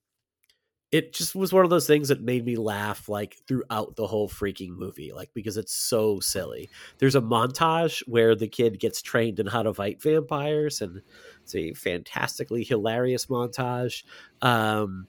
[0.92, 4.28] it just was one of those things that made me laugh like throughout the whole
[4.28, 6.70] freaking movie like because it's so silly.
[6.98, 11.02] There's a montage where the kid gets trained in how to fight vampires and
[11.44, 14.04] it's a fantastically hilarious montage.
[14.42, 15.08] Um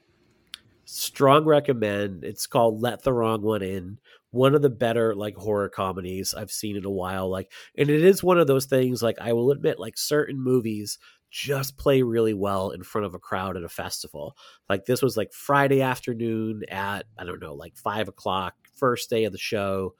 [0.85, 2.23] strong recommend.
[2.23, 3.99] It's called let the wrong one in
[4.33, 8.03] one of the better like horror comedies i've seen in a while like and it
[8.03, 10.97] is one of those things like i will admit like certain movies
[11.33, 14.37] just play really well in front of a crowd at a festival.
[14.69, 19.23] Like this was like Friday afternoon at, I don't know, like five o'clock, first day
[19.23, 19.95] of the show.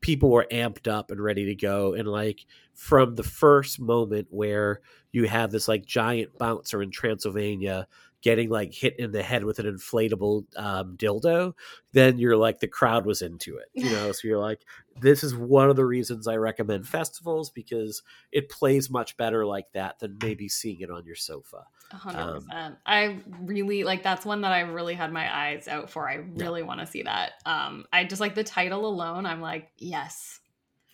[0.00, 1.94] People were amped up and ready to go.
[1.94, 4.80] And like from the first moment where
[5.12, 7.86] you have this like giant bouncer in Transylvania
[8.22, 11.52] getting like hit in the head with an inflatable um, dildo,
[11.92, 14.12] then you're like the crowd was into it, you know.
[14.12, 14.60] so you're like,
[15.00, 19.72] this is one of the reasons I recommend festivals because it plays much better like
[19.72, 21.64] that than maybe seeing it on your sofa.
[21.90, 22.76] hundred um, percent.
[22.86, 26.08] I really like that's one that I really had my eyes out for.
[26.08, 26.66] I really yeah.
[26.66, 27.32] want to see that.
[27.44, 29.26] Um, I just like the title alone.
[29.26, 30.38] I'm like, yes.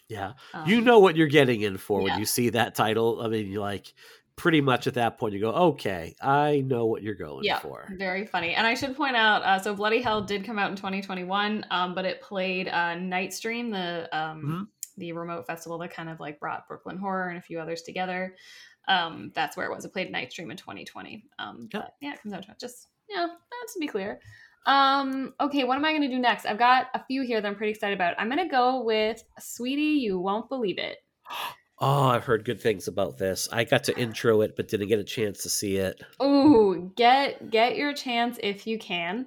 [0.08, 2.12] Yeah, um, you know what you're getting in for yeah.
[2.12, 3.20] when you see that title.
[3.20, 3.92] I mean, you like
[4.38, 7.92] pretty much at that point you go, okay, I know what you're going yeah, for.
[7.98, 8.54] Very funny.
[8.54, 11.94] And I should point out, uh, so Bloody Hell did come out in 2021, um,
[11.94, 14.62] but it played uh, Nightstream, the um, mm-hmm.
[14.96, 18.34] the remote festival that kind of like brought Brooklyn Horror and a few others together.
[18.86, 19.84] Um, that's where it was.
[19.84, 21.24] It played Nightstream in 2020.
[21.38, 21.88] Um, yeah.
[22.00, 24.20] It comes out to just yeah, to be clear.
[24.66, 26.46] Um, okay, what am I going to do next?
[26.46, 28.14] I've got a few here that I'm pretty excited about.
[28.18, 30.98] I'm going to go with Sweetie, You Won't Believe It.
[31.80, 33.48] Oh, I've heard good things about this.
[33.52, 36.02] I got to intro it, but didn't get a chance to see it.
[36.18, 39.26] Oh, get get your chance if you can.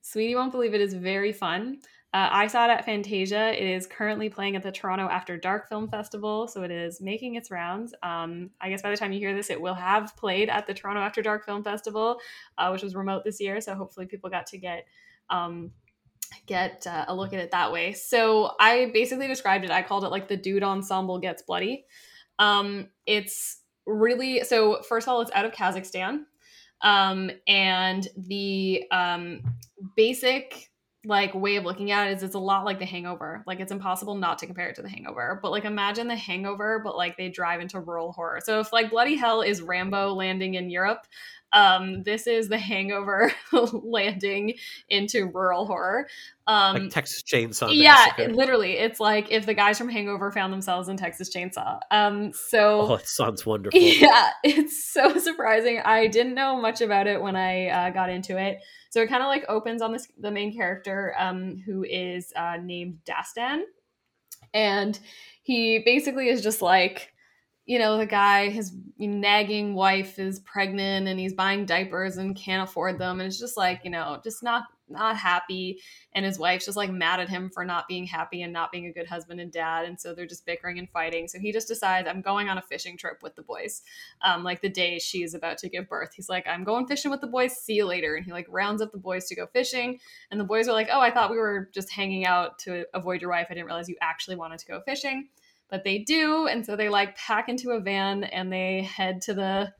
[0.00, 1.78] Sweetie won't believe it is very fun.
[2.14, 3.52] Uh, I saw it at Fantasia.
[3.52, 7.34] It is currently playing at the Toronto After Dark Film Festival, so it is making
[7.34, 7.92] its rounds.
[8.02, 10.72] Um, I guess by the time you hear this, it will have played at the
[10.72, 12.18] Toronto After Dark Film Festival,
[12.56, 13.60] uh, which was remote this year.
[13.60, 14.86] So hopefully, people got to get
[15.28, 15.72] um,
[16.46, 17.92] get uh, a look at it that way.
[17.92, 19.70] So I basically described it.
[19.70, 21.84] I called it like the dude ensemble gets bloody.
[22.38, 24.82] Um, it's really so.
[24.82, 26.20] First of all, it's out of Kazakhstan,
[26.82, 29.40] um, and the um,
[29.96, 30.70] basic
[31.04, 33.70] like way of looking at it is it's a lot like the hangover like it's
[33.70, 37.16] impossible not to compare it to the hangover but like imagine the hangover but like
[37.16, 41.06] they drive into rural horror so if like bloody hell is rambo landing in europe
[41.52, 44.54] um, this is the hangover landing
[44.88, 46.08] into rural horror.
[46.46, 47.70] Um, like Texas Chainsaw.
[47.72, 48.34] Yeah, Massacre.
[48.34, 48.72] literally.
[48.72, 51.80] It's like if the guys from Hangover found themselves in Texas Chainsaw.
[51.90, 53.80] Um, so oh, it sounds wonderful.
[53.98, 55.80] Yeah, it's so surprising.
[55.84, 58.58] I didn't know much about it when I uh, got into it.
[58.90, 62.56] So it kind of like opens on this the main character, um, who is uh,
[62.62, 63.62] named Dastan,
[64.54, 64.98] and
[65.42, 67.12] he basically is just like
[67.68, 72.66] you know, the guy, his nagging wife is pregnant and he's buying diapers and can't
[72.66, 73.20] afford them.
[73.20, 75.78] And it's just like, you know, just not not happy.
[76.14, 78.86] And his wife's just like mad at him for not being happy and not being
[78.86, 79.84] a good husband and dad.
[79.84, 81.28] And so they're just bickering and fighting.
[81.28, 83.82] So he just decides, I'm going on a fishing trip with the boys.
[84.22, 86.14] Um, like the day she's about to give birth.
[86.14, 87.54] He's like, I'm going fishing with the boys.
[87.54, 88.14] See you later.
[88.14, 90.00] And he like rounds up the boys to go fishing.
[90.30, 93.20] And the boys are like, Oh, I thought we were just hanging out to avoid
[93.20, 93.48] your wife.
[93.50, 95.28] I didn't realize you actually wanted to go fishing
[95.70, 99.34] but they do and so they like pack into a van and they head to
[99.34, 99.72] the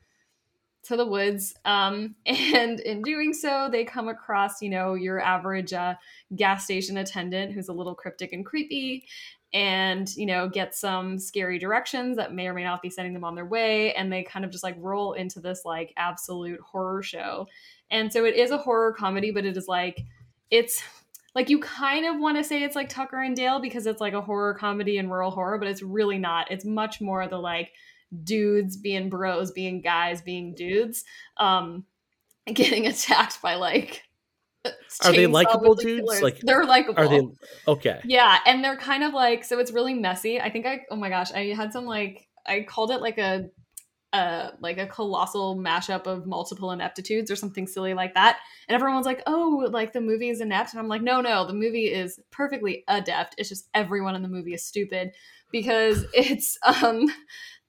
[0.83, 1.53] to the woods.
[1.65, 5.95] Um, and in doing so they come across you know your average uh,
[6.35, 9.05] gas station attendant who's a little cryptic and creepy
[9.51, 13.23] and you know get some scary directions that may or may not be sending them
[13.23, 13.93] on their way.
[13.93, 17.47] And they kind of just like roll into this like absolute horror show.
[17.91, 20.01] And so it is a horror comedy but it is like
[20.51, 20.83] it's
[21.39, 24.11] like you kind of want to say it's like Tucker and Dale because it's like
[24.11, 26.51] a horror comedy and rural horror, but it's really not.
[26.51, 27.71] It's much more the like
[28.25, 31.05] dudes being bros, being guys, being dudes,
[31.37, 31.85] um,
[32.53, 34.03] getting attacked by like.
[35.05, 36.01] Are they likable dudes?
[36.01, 36.21] Killers.
[36.21, 37.01] Like they're likable.
[37.01, 37.21] Are they
[37.69, 38.01] okay?
[38.03, 39.59] Yeah, and they're kind of like so.
[39.59, 40.41] It's really messy.
[40.41, 40.81] I think I.
[40.91, 43.45] Oh my gosh, I had some like I called it like a
[44.13, 48.39] uh, like a colossal mashup of multiple ineptitudes or something silly like that.
[48.67, 50.73] And everyone's like, oh, like the movie is inept.
[50.73, 53.35] And I'm like, no, no, the movie is perfectly adept.
[53.37, 55.11] It's just everyone in the movie is stupid
[55.51, 57.07] because it's um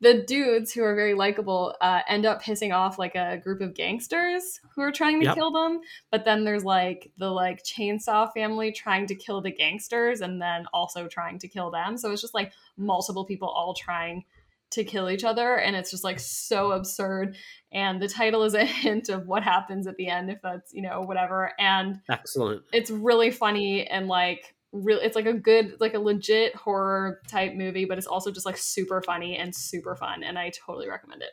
[0.02, 3.74] the dudes who are very likable uh, end up pissing off like a group of
[3.74, 5.34] gangsters who are trying to yep.
[5.34, 10.22] kill them but then there's like the like chainsaw family trying to kill the gangsters
[10.22, 14.24] and then also trying to kill them so it's just like multiple people all trying
[14.70, 17.36] to kill each other and it's just like so absurd
[17.72, 20.82] and the title is a hint of what happens at the end if that's you
[20.82, 25.94] know whatever and excellent it's really funny and like really it's like a good like
[25.94, 30.22] a legit horror type movie but it's also just like super funny and super fun
[30.22, 31.30] and i totally recommend it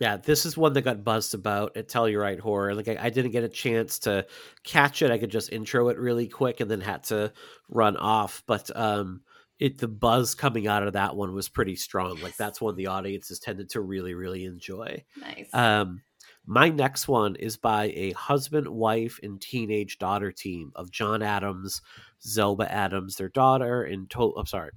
[0.00, 2.74] Yeah, this is one that got buzzed about at Telluride Horror.
[2.74, 4.26] Like I, I, didn't get a chance to
[4.62, 5.10] catch it.
[5.10, 7.32] I could just intro it really quick and then had to
[7.68, 8.44] run off.
[8.46, 9.22] But um
[9.58, 12.14] it the buzz coming out of that one was pretty strong.
[12.14, 12.22] Yes.
[12.22, 15.04] Like that's one the audiences tended to really, really enjoy.
[15.20, 15.48] Nice.
[15.52, 16.02] Um
[16.50, 21.82] my next one is by a husband, wife, and teenage daughter team of John Adams,
[22.22, 24.70] Zelda Adams, their daughter, and to- I'm sorry,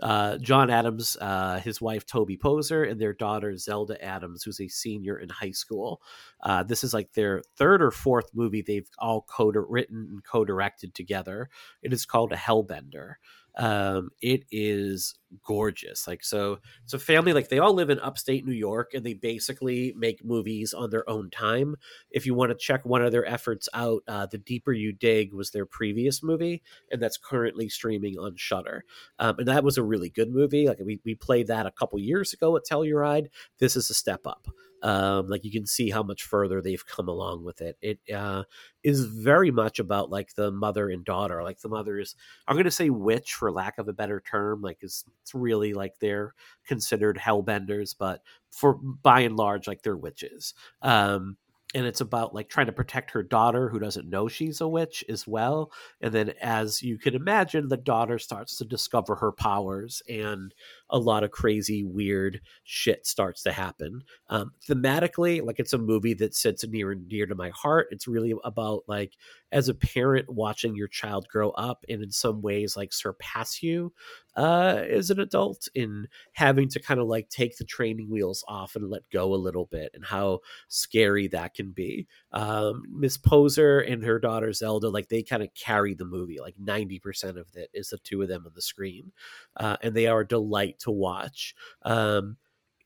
[0.00, 4.68] uh, John Adams, uh, his wife Toby Poser, and their daughter Zelda Adams, who's a
[4.68, 6.00] senior in high school.
[6.42, 11.50] Uh, this is like their third or fourth movie they've all co-written and co-directed together.
[11.82, 13.14] It is called A Hellbender.
[13.56, 16.06] Um, it is gorgeous.
[16.06, 19.92] Like so, so family like they all live in upstate New York, and they basically
[19.96, 21.76] make movies on their own time.
[22.10, 25.32] If you want to check one of their efforts out, uh, "The Deeper You Dig"
[25.32, 28.84] was their previous movie, and that's currently streaming on Shudder
[29.18, 30.66] Um, and that was a really good movie.
[30.66, 33.28] Like we we played that a couple years ago at Telluride.
[33.58, 34.48] This is a step up.
[34.82, 37.76] Um, like you can see how much further they've come along with it.
[37.82, 38.44] It uh,
[38.82, 41.42] is very much about like the mother and daughter.
[41.42, 42.14] Like the mother is,
[42.46, 44.62] I'm going to say witch for lack of a better term.
[44.62, 46.34] Like it's, it's really like they're
[46.66, 50.54] considered hellbenders, but for by and large, like they're witches.
[50.82, 51.36] Um,
[51.74, 55.04] and it's about like trying to protect her daughter who doesn't know she's a witch
[55.08, 55.70] as well
[56.00, 60.54] and then as you can imagine the daughter starts to discover her powers and
[60.90, 66.14] a lot of crazy weird shit starts to happen um, thematically like it's a movie
[66.14, 69.14] that sits near and dear to my heart it's really about like
[69.52, 73.92] as a parent watching your child grow up and in some ways like surpass you
[74.36, 78.76] uh, as an adult in having to kind of like take the training wheels off
[78.76, 82.06] and let go a little bit and how scary that can be.
[82.32, 86.38] Um, Miss Poser and her daughter Zelda, like they kind of carry the movie.
[86.40, 89.12] Like 90% of it is the two of them on the screen.
[89.56, 91.54] Uh, and they are a delight to watch.
[91.82, 92.36] Um,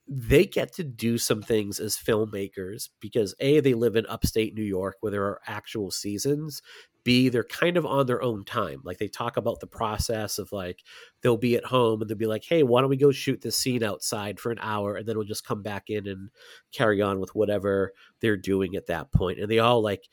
[0.07, 4.63] they get to do some things as filmmakers because a they live in upstate new
[4.63, 6.61] york where there are actual seasons
[7.03, 10.51] b they're kind of on their own time like they talk about the process of
[10.51, 10.83] like
[11.21, 13.57] they'll be at home and they'll be like hey why don't we go shoot this
[13.57, 16.29] scene outside for an hour and then we'll just come back in and
[16.71, 17.91] carry on with whatever
[18.21, 20.03] they're doing at that point and they all like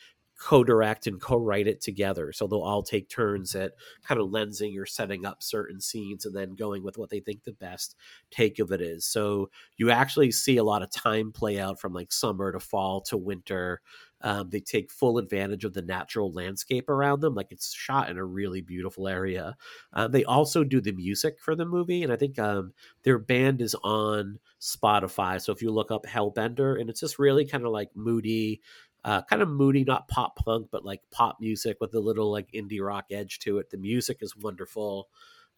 [0.42, 3.72] co-direct and co-write it together so they'll all take turns at
[4.02, 7.44] kind of lensing or setting up certain scenes and then going with what they think
[7.44, 7.94] the best
[8.32, 9.04] take of it is.
[9.04, 13.00] So you actually see a lot of time play out from like summer to fall
[13.02, 13.80] to winter
[14.24, 18.18] um, they take full advantage of the natural landscape around them like it's shot in
[18.18, 19.56] a really beautiful area.
[19.92, 22.72] Uh, they also do the music for the movie and i think um,
[23.02, 27.44] their band is on spotify so if you look up hellbender and it's just really
[27.44, 28.60] kind of like moody
[29.04, 32.52] uh, kind of moody, not pop punk, but like pop music with a little like
[32.52, 33.70] indie rock edge to it.
[33.70, 35.08] The music is wonderful.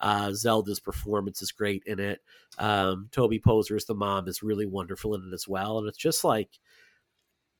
[0.01, 2.20] Uh, Zelda's performance is great in it.
[2.59, 6.24] Um, Toby Poser's the mom is really wonderful in it as well, and it's just
[6.24, 6.59] like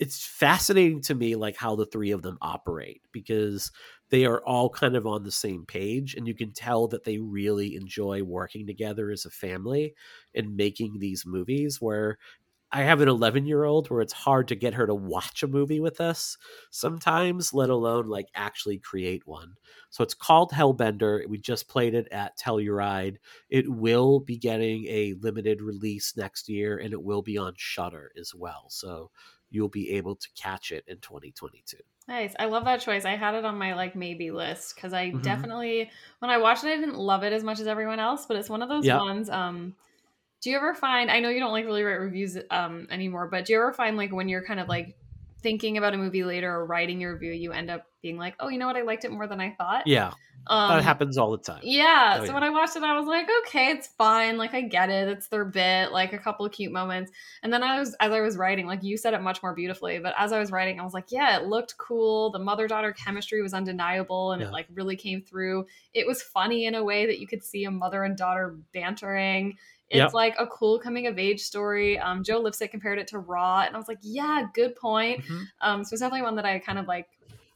[0.01, 3.71] it's fascinating to me like how the three of them operate because
[4.11, 7.19] they are all kind of on the same page and you can tell that they
[7.19, 9.95] really enjoy working together as a family
[10.35, 12.19] and making these movies where
[12.75, 15.47] I have an 11 year old where it's hard to get her to watch a
[15.47, 16.37] movie with us
[16.71, 19.55] sometimes, let alone like actually create one.
[19.91, 21.25] So it's called Hellbender.
[21.29, 23.19] We just played it at Telluride.
[23.49, 28.11] It will be getting a limited release next year and it will be on Shudder
[28.21, 28.65] as well.
[28.71, 29.13] So
[29.51, 31.77] you'll be able to catch it in 2022.
[32.09, 32.35] Nice.
[32.41, 33.05] I love that choice.
[33.05, 35.21] I had it on my like maybe list because I mm-hmm.
[35.21, 38.37] definitely when I watched it I didn't love it as much as everyone else, but
[38.37, 38.99] it's one of those yep.
[38.99, 39.77] ones um
[40.45, 43.47] do you ever find i know you don't like really write reviews um anymore but
[43.47, 44.95] do you ever find like when you're kind of like
[45.41, 48.49] thinking about a movie later or writing your review you end up being like oh
[48.49, 48.77] you know what?
[48.77, 49.87] I liked it more than i thought.
[49.87, 50.13] Yeah.
[50.47, 51.61] Um, that happens all the time.
[51.63, 52.35] yeah oh, so yeah.
[52.35, 55.29] when i watched it i was like okay it's fine like i get it it's
[55.29, 57.11] their bit like a couple of cute moments.
[57.43, 60.01] And then i was as i was writing like you said it much more beautifully
[60.01, 63.41] but as i was writing i was like yeah it looked cool the mother-daughter chemistry
[63.41, 64.49] was undeniable and yeah.
[64.49, 65.65] it like really came through.
[65.95, 69.57] It was funny in a way that you could see a mother and daughter bantering
[69.91, 70.15] it's yep.
[70.15, 71.99] like a cool coming of age story.
[71.99, 75.23] Um, Joe Lipsett compared it to Raw, and I was like, yeah, good point.
[75.23, 75.43] Mm-hmm.
[75.61, 77.07] Um, so it's definitely one that I kind of like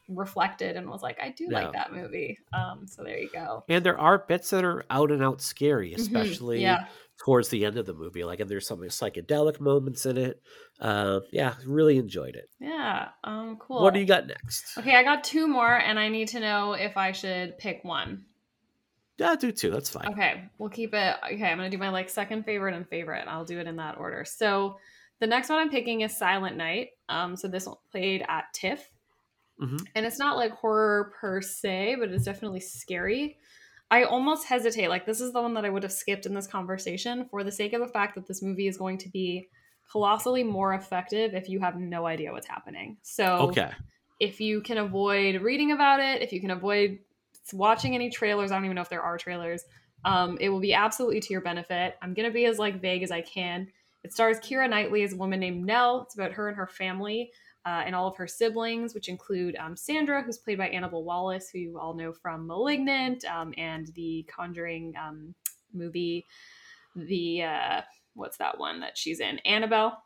[0.08, 1.62] reflected and was like, I do yeah.
[1.62, 2.38] like that movie.
[2.52, 3.64] Um, so there you go.
[3.68, 6.00] And there are bits that are out and out scary, mm-hmm.
[6.00, 6.64] especially mm-hmm.
[6.64, 6.86] yeah.
[7.24, 8.24] towards the end of the movie.
[8.24, 10.40] Like, and there's some psychedelic moments in it.
[10.80, 12.48] Uh, yeah, really enjoyed it.
[12.60, 13.08] Yeah.
[13.24, 13.82] Um, cool.
[13.82, 14.78] What do you got next?
[14.78, 18.24] Okay, I got two more, and I need to know if I should pick one.
[19.18, 19.70] Yeah, do two.
[19.70, 20.08] That's fine.
[20.12, 21.16] Okay, we'll keep it.
[21.24, 23.24] Okay, I'm gonna do my like second favorite and favorite.
[23.26, 24.24] I'll do it in that order.
[24.24, 24.78] So
[25.18, 26.90] the next one I'm picking is Silent Night.
[27.08, 28.88] Um, so this one played at TIFF,
[29.60, 29.76] mm-hmm.
[29.96, 33.38] and it's not like horror per se, but it's definitely scary.
[33.90, 34.88] I almost hesitate.
[34.88, 37.50] Like this is the one that I would have skipped in this conversation for the
[37.52, 39.48] sake of the fact that this movie is going to be
[39.90, 42.98] colossally more effective if you have no idea what's happening.
[43.02, 43.70] So Okay.
[44.20, 46.98] if you can avoid reading about it, if you can avoid
[47.52, 49.64] watching any trailers, I don't even know if there are trailers.
[50.04, 51.96] Um, it will be absolutely to your benefit.
[52.02, 53.68] I'm gonna be as like vague as I can.
[54.04, 56.02] It stars Keira Knightley as a woman named Nell.
[56.02, 57.30] It's about her and her family
[57.66, 61.50] uh, and all of her siblings, which include um, Sandra, who's played by Annabelle Wallis,
[61.50, 65.34] who you all know from *Malignant* um, and the Conjuring um,
[65.74, 66.26] movie.
[66.96, 67.80] The uh,
[68.14, 69.38] what's that one that she's in?
[69.40, 70.02] Annabelle.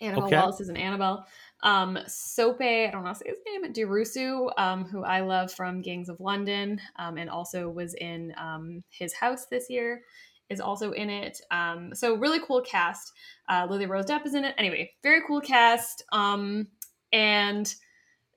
[0.00, 0.36] Annabelle Okay.
[0.36, 1.26] Wallis is an Annabelle.
[1.64, 5.50] Um, Sope, I don't know how to say his name, Dirisu, um, who I love
[5.50, 10.02] from Gangs of London, um, and also was in um, his house this year,
[10.50, 11.40] is also in it.
[11.50, 13.12] Um, so really cool cast.
[13.48, 14.54] Uh, Lily Rose Depp is in it.
[14.58, 16.04] Anyway, very cool cast.
[16.12, 16.68] Um,
[17.12, 17.74] and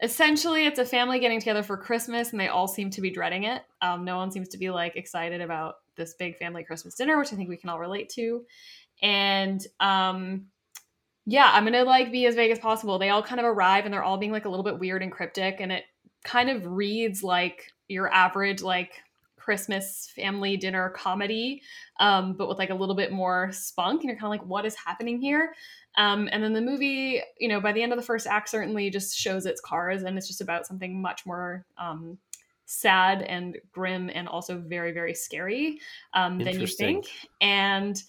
[0.02, 3.44] essentially, it's a family getting together for Christmas, and they all seem to be dreading
[3.44, 3.62] it.
[3.82, 7.34] Um, no one seems to be like excited about this big family Christmas dinner, which
[7.34, 8.46] I think we can all relate to.
[9.02, 10.46] And um,
[11.30, 12.98] yeah, I'm gonna like be as vague as possible.
[12.98, 15.12] They all kind of arrive and they're all being like a little bit weird and
[15.12, 15.84] cryptic, and it
[16.24, 18.94] kind of reads like your average like
[19.36, 21.62] Christmas family dinner comedy,
[22.00, 24.66] um, but with like a little bit more spunk, and you're kind of like, what
[24.66, 25.54] is happening here?
[25.98, 28.90] Um, and then the movie, you know, by the end of the first act, certainly
[28.90, 32.18] just shows its cards, and it's just about something much more um,
[32.66, 35.80] sad and grim, and also very, very scary
[36.14, 37.08] um, than you think.
[37.42, 38.02] And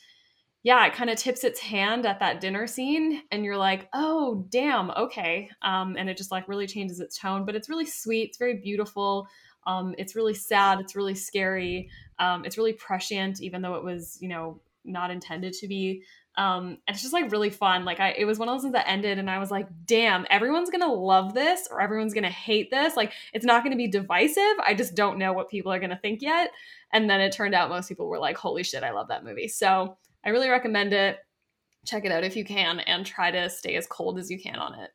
[0.68, 4.44] yeah, it kind of tips its hand at that dinner scene, and you're like, oh,
[4.50, 5.48] damn, okay.
[5.62, 8.28] Um, and it just like really changes its tone, but it's really sweet.
[8.28, 9.26] It's very beautiful.
[9.66, 10.78] Um, it's really sad.
[10.78, 11.88] It's really scary.
[12.18, 16.02] Um, it's really prescient, even though it was, you know, not intended to be.
[16.36, 17.86] Um, and it's just like really fun.
[17.86, 20.26] Like I, it was one of those things that ended, and I was like, damn,
[20.28, 22.94] everyone's gonna love this or everyone's gonna hate this.
[22.94, 24.42] Like it's not gonna be divisive.
[24.66, 26.50] I just don't know what people are gonna think yet.
[26.92, 29.48] And then it turned out most people were like, holy shit, I love that movie.
[29.48, 31.18] So I really recommend it.
[31.86, 34.56] Check it out if you can and try to stay as cold as you can
[34.56, 34.90] on it.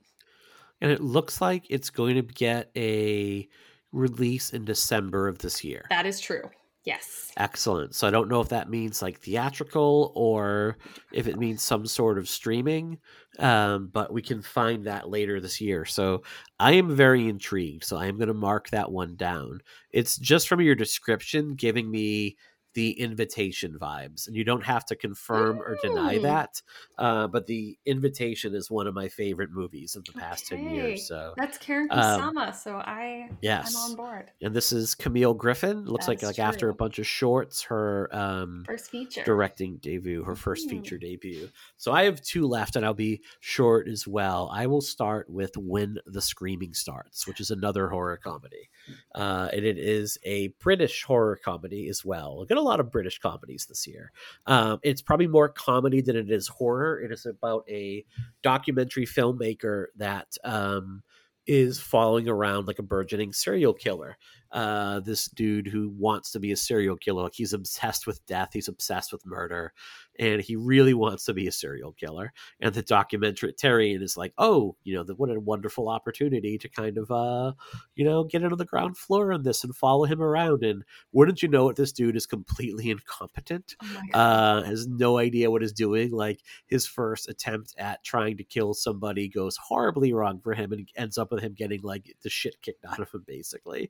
[0.81, 3.47] And it looks like it's going to get a
[3.91, 5.85] release in December of this year.
[5.89, 6.49] That is true.
[6.85, 7.31] Yes.
[7.37, 7.95] Excellent.
[7.95, 10.77] So I don't know if that means like theatrical or
[11.13, 12.97] if it means some sort of streaming,
[13.39, 15.85] um, but we can find that later this year.
[15.85, 16.23] So
[16.59, 17.85] I am very intrigued.
[17.85, 19.61] So I am going to mark that one down.
[19.91, 22.35] It's just from your description giving me
[22.73, 26.21] the invitation vibes and you don't have to confirm or deny Mm.
[26.23, 26.61] that
[26.97, 31.07] uh, but the invitation is one of my favorite movies of the past 10 years
[31.07, 34.31] so That's Karyn Um, so I yes I'm on board.
[34.41, 38.09] and this is camille griffin looks like That's like after a bunch of shorts her
[38.15, 39.23] um First feature.
[39.23, 40.69] directing debut, her first Mhm.
[40.71, 41.49] feature debut.
[41.77, 44.49] So I have two left, and I'll be short as well.
[44.53, 48.69] I will start with When the Screaming Starts, which is another horror comedy.
[49.15, 52.35] Uh, and it is a British horror comedy as well.
[52.37, 54.11] We'll get a lot of British comedies this year.
[54.45, 57.01] Um, it's probably more comedy than it is horror.
[57.01, 58.05] It is about a
[58.41, 61.03] documentary filmmaker that um,
[61.45, 64.17] is following around like a burgeoning serial killer
[64.53, 67.23] uh, this dude who wants to be a serial killer.
[67.23, 68.49] Like he's obsessed with death.
[68.53, 69.73] He's obsessed with murder,
[70.19, 72.31] and he really wants to be a serial killer.
[72.59, 76.99] And the documentarian is like, "Oh, you know, the, what a wonderful opportunity to kind
[76.99, 77.53] of, uh,
[77.95, 81.41] you know, get into the ground floor on this and follow him around." And wouldn't
[81.41, 83.75] you know it, this dude is completely incompetent.
[83.81, 84.19] Oh.
[84.19, 86.11] Uh, has no idea what he's doing.
[86.11, 90.87] Like his first attempt at trying to kill somebody goes horribly wrong for him, and
[90.95, 93.89] ends up with him getting like the shit kicked out of him, basically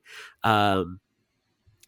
[0.54, 1.00] um,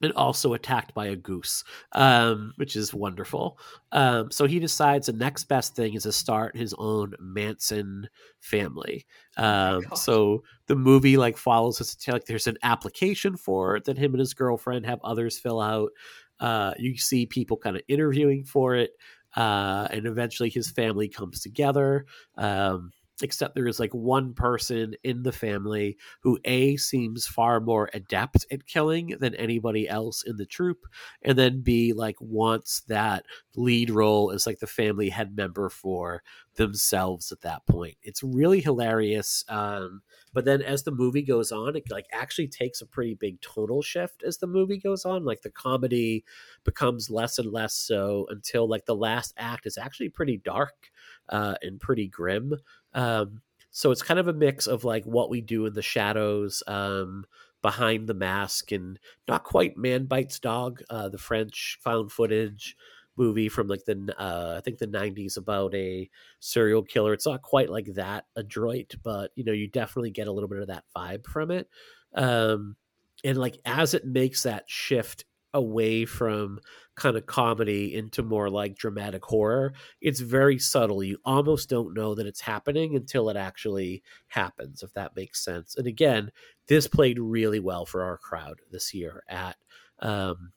[0.02, 3.58] and also attacked by a goose, um, which is wonderful.
[3.92, 8.08] Um, so he decides the next best thing is to start his own Manson
[8.40, 9.06] family.
[9.36, 9.94] Um, God.
[9.94, 11.96] so the movie like follows us.
[12.06, 15.90] Like there's an application for it that him and his girlfriend have others fill out.
[16.38, 18.90] Uh, you see people kind of interviewing for it,
[19.34, 22.04] uh, and eventually his family comes together.
[22.36, 22.92] Um,
[23.22, 28.44] except there is like one person in the family who a seems far more adept
[28.50, 30.86] at killing than anybody else in the troop
[31.22, 33.24] and then b like wants that
[33.56, 36.22] lead role as like the family head member for
[36.56, 37.96] themselves at that point.
[38.02, 40.02] It's really hilarious um
[40.32, 43.82] but then as the movie goes on it like actually takes a pretty big tonal
[43.82, 46.24] shift as the movie goes on like the comedy
[46.64, 50.90] becomes less and less so until like the last act is actually pretty dark
[51.28, 52.54] uh and pretty grim
[52.96, 56.64] um so it's kind of a mix of like what we do in the shadows
[56.66, 57.24] um
[57.62, 62.76] behind the mask and not quite man bites dog uh the french found footage
[63.16, 67.12] movie from like the uh i think the 90s about a serial killer.
[67.14, 70.60] It's not quite like that adroit but you know you definitely get a little bit
[70.60, 71.68] of that vibe from it.
[72.14, 72.76] Um
[73.24, 75.24] and like as it makes that shift
[75.54, 76.60] away from
[76.96, 79.74] kind of comedy into more like dramatic horror.
[80.00, 81.04] It's very subtle.
[81.04, 85.76] You almost don't know that it's happening until it actually happens, if that makes sense.
[85.76, 86.30] And again,
[86.68, 89.56] this played really well for our crowd this year at
[90.00, 90.52] um,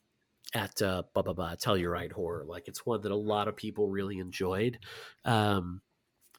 [0.54, 2.44] at uh, blah blah blah Telluride Horror.
[2.46, 4.78] Like it's one that a lot of people really enjoyed.
[5.24, 5.82] Um,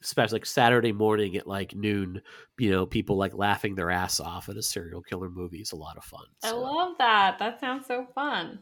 [0.03, 2.23] especially like Saturday morning at like noon,
[2.57, 5.75] you know, people like laughing their ass off at a serial killer movie is a
[5.75, 6.25] lot of fun.
[6.39, 6.49] So.
[6.49, 7.37] I love that.
[7.37, 8.59] That sounds so fun.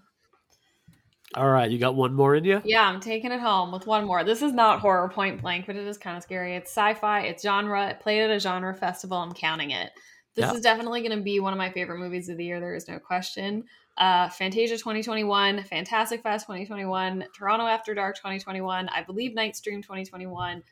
[1.35, 2.59] All right, you got one more in you?
[2.65, 4.23] Yeah, I'm taking it home with one more.
[4.23, 6.55] This is not horror point blank, but it is kind of scary.
[6.55, 7.87] It's sci-fi, it's genre.
[7.89, 9.17] It played at a genre festival.
[9.17, 9.91] I'm counting it.
[10.35, 10.53] This yeah.
[10.53, 12.59] is definitely going to be one of my favorite movies of the year.
[12.59, 13.65] There is no question.
[13.97, 20.63] Uh, Fantasia 2021, Fantastic Fest 2021, Toronto After Dark 2021, I believe Night Stream 2021,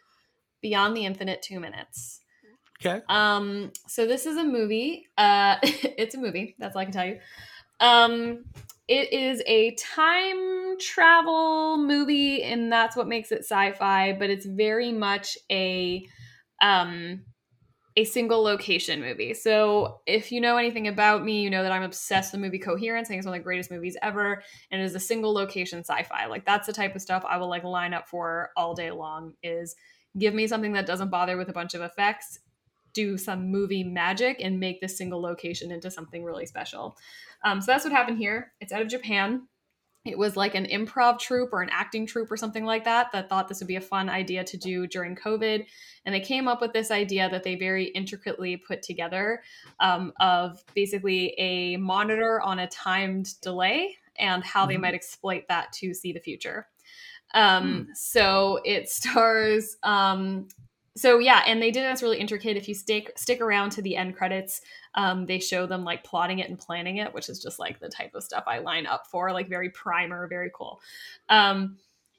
[0.62, 2.22] Beyond the Infinite Two Minutes.
[2.82, 3.04] Okay.
[3.10, 5.08] Um, so this is a movie.
[5.18, 6.56] Uh, it's a movie.
[6.58, 7.20] That's all I can tell you.
[7.80, 8.46] Um,
[8.88, 14.14] it is a time travel movie, and that's what makes it sci-fi.
[14.14, 16.08] But it's very much a
[16.62, 17.24] um,
[17.98, 19.34] a single location movie.
[19.34, 22.60] So if you know anything about me, you know that I'm obsessed with the movie
[22.60, 23.08] Coherence.
[23.08, 25.80] I think it's one of the greatest movies ever, and it is a single location
[25.80, 26.28] sci-fi.
[26.28, 29.34] Like that's the type of stuff I will like line up for all day long.
[29.44, 29.76] Is
[30.18, 32.40] give me something that doesn't bother with a bunch of effects
[32.98, 36.98] do some movie magic and make this single location into something really special
[37.46, 39.48] um, so that's what happened here it's out of japan
[40.04, 43.30] it was like an improv troupe or an acting troupe or something like that that
[43.30, 45.66] thought this would be a fun idea to do during covid
[46.06, 49.44] and they came up with this idea that they very intricately put together
[49.80, 54.72] um, of basically a monitor on a timed delay and how mm-hmm.
[54.72, 56.68] they might exploit that to see the future
[57.34, 57.96] um, mm.
[57.96, 59.78] So it stars.
[59.84, 60.48] Um,
[60.98, 61.84] so yeah, and they did.
[61.84, 62.58] It's really intricate.
[62.58, 64.62] If you stick stick around to the end credits,
[64.96, 67.88] um, they show them like plotting it and planning it, which is just like the
[67.88, 69.32] type of stuff I line up for.
[69.32, 70.82] Like very primer, very cool.
[71.30, 71.78] Um,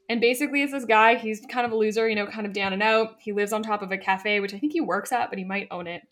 [0.08, 1.16] and basically, it's this guy.
[1.16, 3.16] He's kind of a loser, you know, kind of down and out.
[3.18, 5.44] He lives on top of a cafe, which I think he works at, but he
[5.44, 6.02] might own it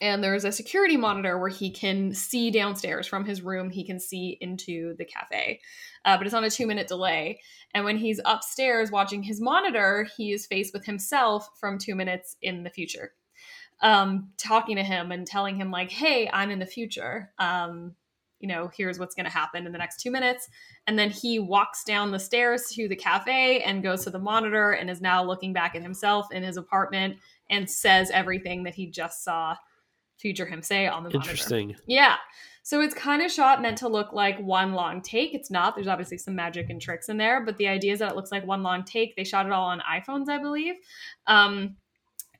[0.00, 3.70] and there's a security monitor where he can see downstairs from his room.
[3.70, 5.60] He can see into the cafe
[6.04, 7.40] uh, but it's on a two minute delay.
[7.74, 12.36] And when he's upstairs watching his monitor he is faced with himself from two minutes
[12.42, 13.12] in the future.
[13.82, 17.32] Um, talking to him and telling him like hey i'm in the future.
[17.38, 17.94] Um,
[18.38, 20.48] you know here's what's going to happen in the next two minutes.
[20.86, 24.72] And then he walks down the stairs to the cafe and goes to the monitor
[24.72, 27.16] and is now looking back at himself in his apartment
[27.50, 29.56] and says everything that he just saw
[30.20, 31.30] future him say on the monitor.
[31.30, 31.76] Interesting.
[31.86, 32.16] Yeah.
[32.62, 35.34] So it's kind of shot meant to look like one long take.
[35.34, 35.74] It's not.
[35.74, 38.30] There's obviously some magic and tricks in there, but the idea is that it looks
[38.30, 39.16] like one long take.
[39.16, 40.74] They shot it all on iPhones, I believe.
[41.26, 41.76] Um,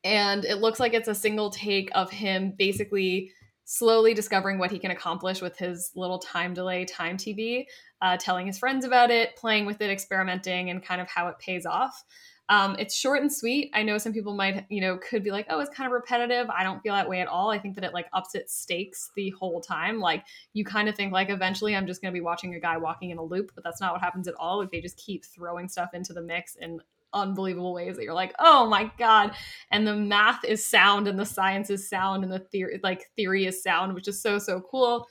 [0.05, 3.33] and it looks like it's a single take of him basically
[3.65, 7.67] slowly discovering what he can accomplish with his little time delay time TV,
[8.03, 11.39] uh, telling his friends about it, playing with it, experimenting, and kind of how it
[11.39, 12.03] pays off.
[12.51, 13.71] Um, it's short and sweet.
[13.75, 16.51] I know some people might, you know, could be like, oh, it's kind of repetitive.
[16.51, 17.49] I don't feel that way at all.
[17.51, 20.01] I think that it like ups its stakes the whole time.
[20.01, 22.77] Like you kind of think like eventually I'm just going to be watching a guy
[22.77, 24.59] walking in a loop, but that's not what happens at all.
[24.59, 26.81] Like they just keep throwing stuff into the mix in
[27.13, 29.33] unbelievable ways that you're like, oh my god.
[29.71, 33.47] And the math is sound and the science is sound and the theory like theory
[33.47, 35.07] is sound, which is so so cool.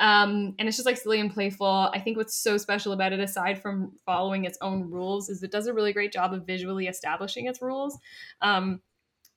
[0.00, 1.90] Um, and it's just like silly and playful.
[1.92, 5.52] I think what's so special about it, aside from following its own rules, is it
[5.52, 7.98] does a really great job of visually establishing its rules.
[8.40, 8.80] Um,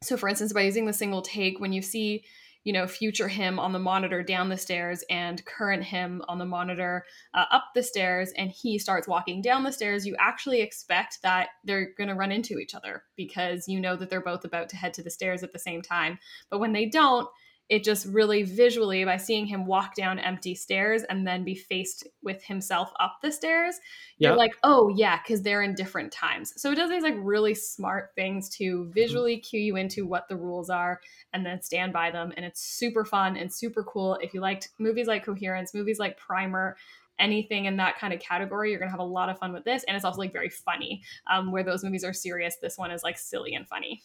[0.02, 2.24] so, for instance, by using the single take, when you see
[2.64, 6.46] you know, future him on the monitor down the stairs and current him on the
[6.46, 7.04] monitor
[7.34, 11.50] uh, up the stairs, and he starts walking down the stairs, you actually expect that
[11.66, 14.78] they're going to run into each other because you know that they're both about to
[14.78, 16.18] head to the stairs at the same time.
[16.50, 17.28] But when they don't,
[17.70, 22.08] it just really visually by seeing him walk down empty stairs and then be faced
[22.22, 23.80] with himself up the stairs
[24.18, 24.30] yep.
[24.30, 26.54] you're like oh yeah because they're in different times.
[26.62, 30.36] So it does these like really smart things to visually cue you into what the
[30.36, 31.00] rules are
[31.34, 34.18] and then stand by them and it's super fun and super cool.
[34.22, 36.76] If you liked movies like coherence movies like primer
[37.20, 39.84] anything in that kind of category you're gonna have a lot of fun with this
[39.84, 43.04] and it's also like very funny um, where those movies are serious this one is
[43.04, 44.02] like silly and funny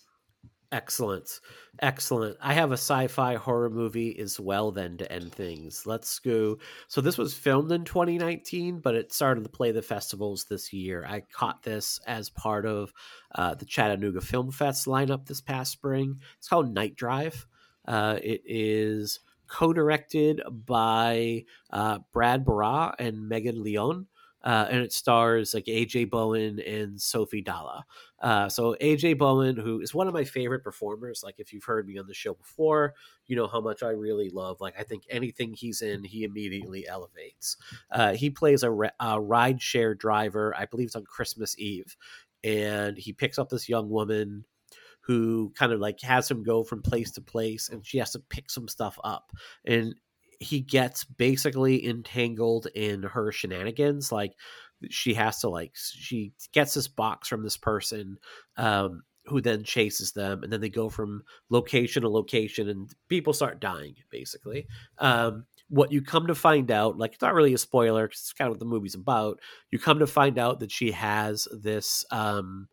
[0.70, 1.40] Excellent.
[1.80, 2.36] Excellent.
[2.42, 5.86] I have a sci-fi horror movie as well then to end things.
[5.86, 6.58] Let's go.
[6.88, 11.06] So this was filmed in 2019, but it started to play the festivals this year.
[11.08, 12.92] I caught this as part of
[13.34, 16.20] uh, the Chattanooga Film Fest lineup this past spring.
[16.36, 17.46] It's called Night Drive.
[17.86, 24.06] Uh, it is co-directed by uh, Brad Baruh and Meghan Leon.
[24.48, 27.82] Uh, and it stars like AJ Bowen and Sophie Dalah.
[28.18, 31.86] Uh, so AJ Bowen, who is one of my favorite performers, like if you've heard
[31.86, 32.94] me on the show before,
[33.26, 34.58] you know how much I really love.
[34.58, 37.58] Like I think anything he's in, he immediately elevates.
[37.90, 41.94] Uh, he plays a, a ride share driver, I believe it's on Christmas Eve,
[42.42, 44.46] and he picks up this young woman
[45.02, 48.18] who kind of like has him go from place to place and she has to
[48.18, 49.30] pick some stuff up
[49.66, 49.94] and
[50.40, 54.34] he gets basically entangled in her shenanigans like
[54.90, 58.16] she has to like she gets this box from this person
[58.56, 63.32] um who then chases them and then they go from location to location and people
[63.32, 64.66] start dying basically.
[64.98, 68.32] Um what you come to find out like it's not really a spoiler because it's
[68.32, 69.38] kind of what the movie's about.
[69.70, 72.68] You come to find out that she has this um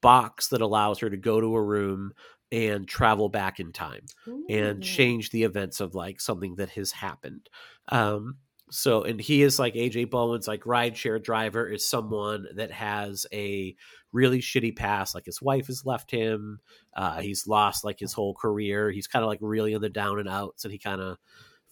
[0.00, 2.12] box that allows her to go to a room
[2.56, 4.46] and travel back in time Ooh.
[4.48, 7.50] and change the events of like something that has happened.
[7.88, 8.38] Um,
[8.70, 13.76] so, and he is like AJ Bowen's like rideshare driver is someone that has a
[14.10, 15.14] really shitty past.
[15.14, 16.60] Like his wife has left him.
[16.96, 18.90] Uh, he's lost like his whole career.
[18.90, 21.18] He's kind of like really in the down and outs, and he kind of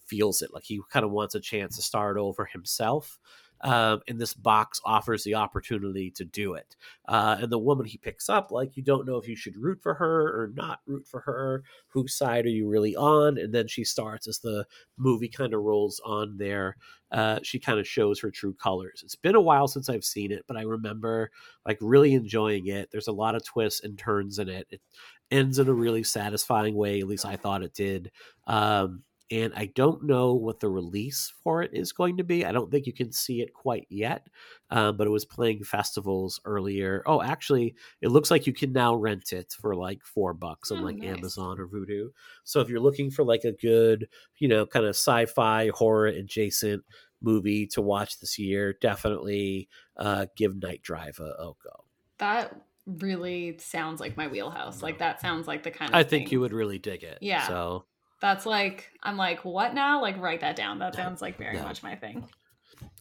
[0.06, 0.52] feels it.
[0.52, 3.18] Like he kind of wants a chance to start over himself
[3.64, 6.76] um, and this box offers the opportunity to do it.
[7.08, 9.80] Uh, and the woman he picks up, like you don't know if you should root
[9.82, 11.64] for her or not root for her.
[11.88, 13.38] Whose side are you really on?
[13.38, 14.66] And then she starts as the
[14.98, 16.76] movie kind of rolls on there.
[17.10, 19.00] Uh, she kind of shows her true colors.
[19.02, 21.30] It's been a while since I've seen it, but I remember
[21.64, 22.90] like really enjoying it.
[22.92, 24.66] There's a lot of twists and turns in it.
[24.68, 24.82] It
[25.30, 27.00] ends in a really satisfying way.
[27.00, 28.10] At least I thought it did.
[28.46, 32.44] Um, and I don't know what the release for it is going to be.
[32.44, 34.28] I don't think you can see it quite yet,
[34.70, 37.02] um, but it was playing festivals earlier.
[37.06, 40.80] Oh, actually, it looks like you can now rent it for like four bucks on
[40.80, 41.16] oh, like nice.
[41.16, 42.08] Amazon or Vudu.
[42.44, 44.08] So if you're looking for like a good,
[44.38, 46.84] you know, kind of sci-fi horror adjacent
[47.22, 51.84] movie to watch this year, definitely uh, give Night Drive a, a go.
[52.18, 52.54] That
[52.86, 54.82] really sounds like my wheelhouse.
[54.82, 57.18] Like that sounds like the kind of I think you would really dig it.
[57.22, 57.46] Yeah.
[57.48, 57.86] So
[58.24, 60.00] that's like I'm like, what now?
[60.00, 60.78] Like write that down.
[60.78, 62.26] That sounds like very much my thing.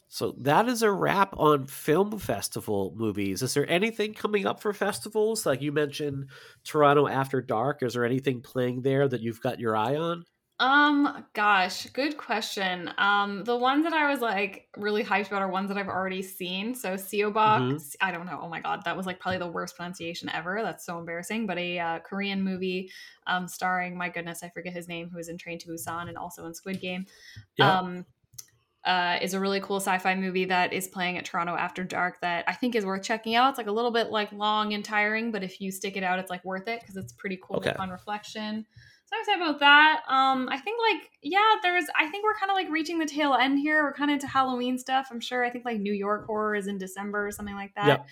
[0.10, 3.42] So that is a wrap on film festival movies.
[3.42, 5.46] Is there anything coming up for festivals?
[5.46, 6.26] Like you mentioned
[6.66, 7.84] Toronto After Dark.
[7.84, 10.26] Is there anything playing there that you've got your eye on?
[10.60, 12.92] Um, gosh, good question.
[12.98, 16.22] Um, the ones that I was like really hyped about are ones that I've already
[16.22, 16.76] seen.
[16.76, 17.78] So Seobok, mm-hmm.
[18.02, 18.40] I don't know.
[18.42, 20.62] Oh my god, that was like probably the worst pronunciation ever.
[20.62, 21.48] That's so embarrassing.
[21.48, 22.92] But a uh, Korean movie,
[23.26, 26.18] um, starring my goodness, I forget his name, who was in Train to Busan and
[26.18, 27.08] also in Squid Game.
[27.58, 27.80] Yeah.
[27.80, 28.06] Um,
[28.86, 32.44] uh, is a really cool sci-fi movie that is playing at Toronto After Dark that
[32.50, 33.52] I think is worth checking out.
[33.52, 36.20] It's like a little bit like long and tiring, but if you stick it out,
[36.20, 37.74] it's like worth it because it's pretty cool okay.
[37.90, 38.66] reflection
[39.14, 40.02] so excited about that.
[40.08, 41.86] Um, I think like yeah, there's.
[41.98, 43.84] I think we're kind of like reaching the tail end here.
[43.84, 45.08] We're kind of into Halloween stuff.
[45.12, 45.44] I'm sure.
[45.44, 47.88] I think like New York horror is in December or something like that.
[47.88, 48.08] Yep.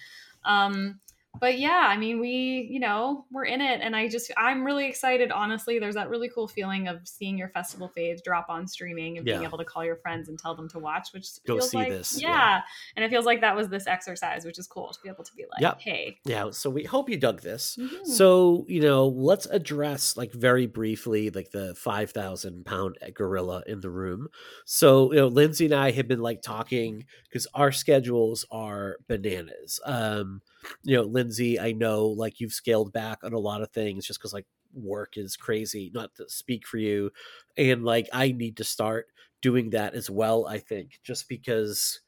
[0.45, 0.99] Um,
[1.39, 3.79] but yeah, I mean, we, you know, we're in it.
[3.82, 5.79] And I just, I'm really excited, honestly.
[5.79, 9.36] There's that really cool feeling of seeing your festival faves drop on streaming and yeah.
[9.36, 11.77] being able to call your friends and tell them to watch, which Go feels see
[11.77, 12.21] like, this.
[12.21, 12.29] Yeah.
[12.29, 12.61] yeah.
[12.95, 15.34] And it feels like that was this exercise, which is cool to be able to
[15.34, 15.79] be like, yep.
[15.79, 16.19] hey.
[16.25, 16.51] Yeah.
[16.51, 17.77] So we hope you dug this.
[17.79, 18.11] Mm-hmm.
[18.11, 23.89] So, you know, let's address like very briefly, like the 5,000 pound gorilla in the
[23.89, 24.27] room.
[24.65, 29.79] So, you know, Lindsay and I have been like talking because our schedules are bananas.
[29.86, 30.41] Um,
[30.84, 34.20] you know, Lindsay, I know like you've scaled back on a lot of things just
[34.20, 37.12] because like work is crazy, not to speak for you.
[37.57, 39.07] And like I need to start
[39.41, 41.99] doing that as well, I think, just because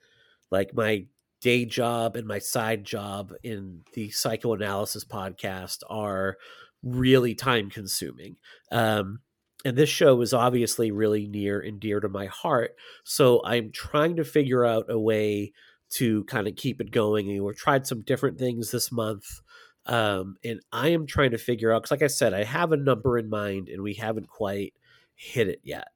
[0.52, 1.06] like my
[1.42, 6.38] day job and my side job in the psychoanalysis podcast are
[6.84, 8.38] really time consuming.
[8.72, 9.20] Um,
[9.66, 12.76] and this show is obviously really near and dear to my heart.
[13.04, 15.54] So I'm trying to figure out a way
[15.94, 17.30] to kind of keep it going.
[17.30, 19.42] And we've tried some different things this month.
[19.86, 22.78] Um, and I am trying to figure out, because like I said, I have a
[22.78, 24.74] number in mind and we haven't quite
[25.16, 25.90] hit it yet.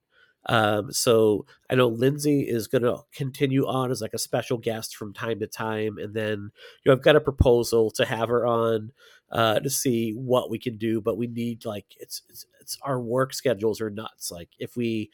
[0.49, 4.95] Um, so I know Lindsay is going to continue on as like a special guest
[4.95, 5.97] from time to time.
[5.97, 6.51] And then,
[6.83, 8.91] you know, I've got a proposal to have her on
[9.31, 12.99] uh, to see what we can do, but we need like, it's, it's, it's our
[12.99, 14.31] work schedules are nuts.
[14.31, 15.09] Like if we,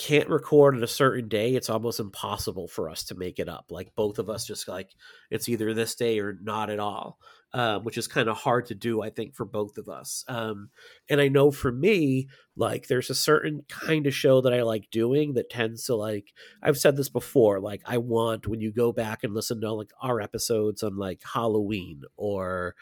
[0.00, 3.66] can't record at a certain day, it's almost impossible for us to make it up.
[3.68, 4.94] Like both of us just like
[5.30, 7.18] it's either this day or not at all,
[7.52, 10.24] uh, which is kind of hard to do, I think, for both of us.
[10.26, 10.70] Um,
[11.10, 14.90] and I know for me, like there's a certain kind of show that I like
[14.90, 16.32] doing that tends to like
[16.62, 17.60] I've said this before.
[17.60, 21.20] Like I want when you go back and listen to like our episodes on like
[21.34, 22.74] Halloween or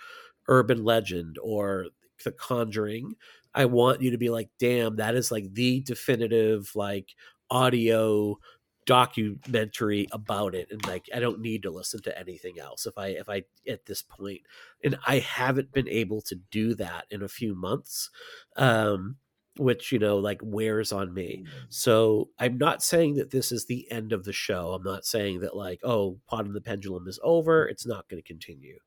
[0.46, 1.86] urban legend or
[2.24, 3.14] the conjuring
[3.54, 7.14] I want you to be like, damn, that is like the definitive like
[7.50, 8.38] audio
[8.86, 13.08] documentary about it and like i don't need to listen to anything else if i
[13.08, 14.40] if i at this point
[14.82, 18.08] and i haven't been able to do that in a few months
[18.56, 19.16] um
[19.58, 21.44] which you know like wears on me.
[21.68, 24.72] So i'm not saying that this is the end of the show.
[24.72, 28.22] I'm not saying that like oh pod and the pendulum is over it's not going
[28.22, 28.78] to continue.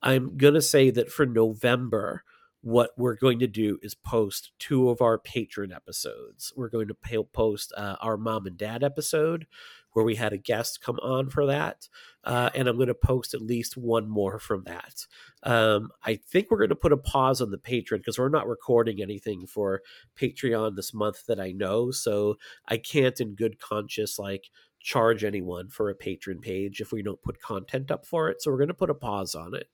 [0.00, 2.24] I'm going to say that for november
[2.64, 6.50] what we're going to do is post two of our Patreon episodes.
[6.56, 9.46] We're going to post uh, our mom and dad episode
[9.92, 11.88] where we had a guest come on for that.
[12.24, 15.04] Uh, and I'm going to post at least one more from that.
[15.42, 18.48] Um, I think we're going to put a pause on the Patreon because we're not
[18.48, 19.82] recording anything for
[20.18, 21.90] Patreon this month that I know.
[21.90, 22.36] So
[22.66, 24.48] I can't, in good conscience, like
[24.80, 28.40] charge anyone for a Patreon page if we don't put content up for it.
[28.40, 29.68] So we're going to put a pause on it.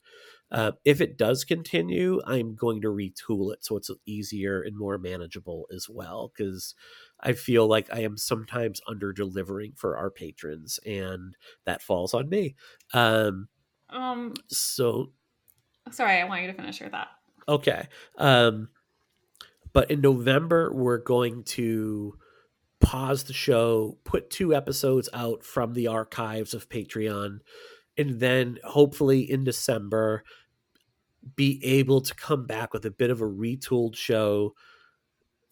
[0.50, 4.98] Uh, if it does continue, I'm going to retool it so it's easier and more
[4.98, 6.32] manageable as well.
[6.34, 6.74] Because
[7.20, 12.28] I feel like I am sometimes under delivering for our patrons, and that falls on
[12.28, 12.56] me.
[12.92, 13.48] Um,
[13.90, 15.12] Um, so
[15.90, 17.08] sorry, I want you to finish with that.
[17.48, 17.88] okay.
[18.16, 18.68] Um,
[19.72, 22.18] but in November, we're going to
[22.80, 27.40] pause the show, put two episodes out from the archives of Patreon,
[27.98, 30.24] and then hopefully in December
[31.36, 34.54] be able to come back with a bit of a retooled show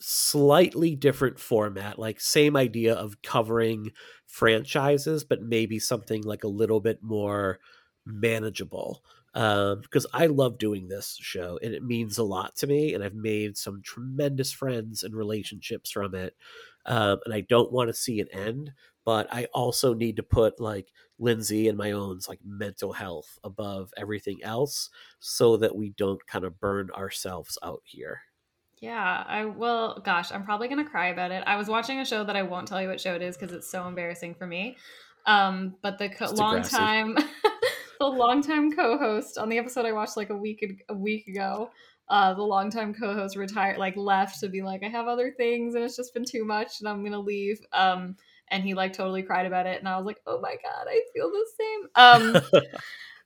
[0.01, 3.91] slightly different format like same idea of covering
[4.27, 7.59] franchises but maybe something like a little bit more
[8.07, 9.03] manageable
[9.35, 13.03] um, because I love doing this show and it means a lot to me and
[13.03, 16.37] I've made some tremendous friends and relationships from it
[16.87, 18.73] um, and I don't want to see it end
[19.05, 23.93] but I also need to put like Lindsay and my own like mental health above
[23.97, 24.91] everything else
[25.21, 28.21] so that we don't kind of burn ourselves out here.
[28.81, 30.01] Yeah, I will.
[30.05, 31.43] Gosh, I'm probably gonna cry about it.
[31.47, 33.53] I was watching a show that I won't tell you what show it is because
[33.53, 34.77] it's so embarrassing for me.
[35.27, 37.17] Um, but the co- long time,
[37.99, 41.71] the long time co-host on the episode I watched like a week a week ago,
[42.09, 45.85] uh, the longtime co-host retired, like left to be like, I have other things and
[45.85, 47.61] it's just been too much and I'm gonna leave.
[47.73, 48.17] Um,
[48.51, 51.03] and he like totally cried about it, and I was like, oh my god, I
[51.15, 51.89] feel the same.
[51.95, 52.63] Um,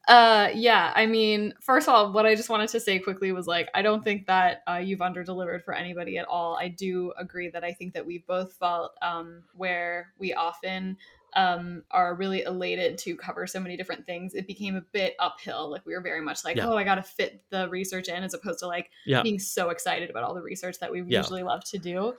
[0.09, 3.47] uh yeah i mean first of all what i just wanted to say quickly was
[3.47, 7.49] like i don't think that uh, you've underdelivered for anybody at all i do agree
[7.49, 10.97] that i think that we've both felt um where we often
[11.35, 15.71] um are really elated to cover so many different things it became a bit uphill
[15.71, 16.67] like we were very much like yeah.
[16.67, 19.23] oh i gotta fit the research in as opposed to like yeah.
[19.23, 21.19] being so excited about all the research that we yeah.
[21.19, 22.13] usually love to do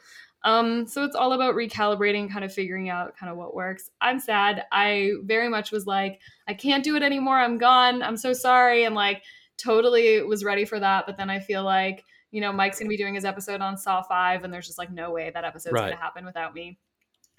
[0.43, 3.89] um, so it's all about recalibrating, kind of figuring out kind of what works.
[4.01, 4.65] I'm sad.
[4.71, 7.37] I very much was like, I can't do it anymore.
[7.37, 8.03] I'm gone.
[8.03, 8.83] I'm so sorry.
[8.83, 9.23] And like
[9.57, 11.05] totally was ready for that.
[11.05, 14.01] But then I feel like, you know, Mike's gonna be doing his episode on Saw
[14.01, 15.91] 5, and there's just like no way that episode's right.
[15.91, 16.77] gonna happen without me.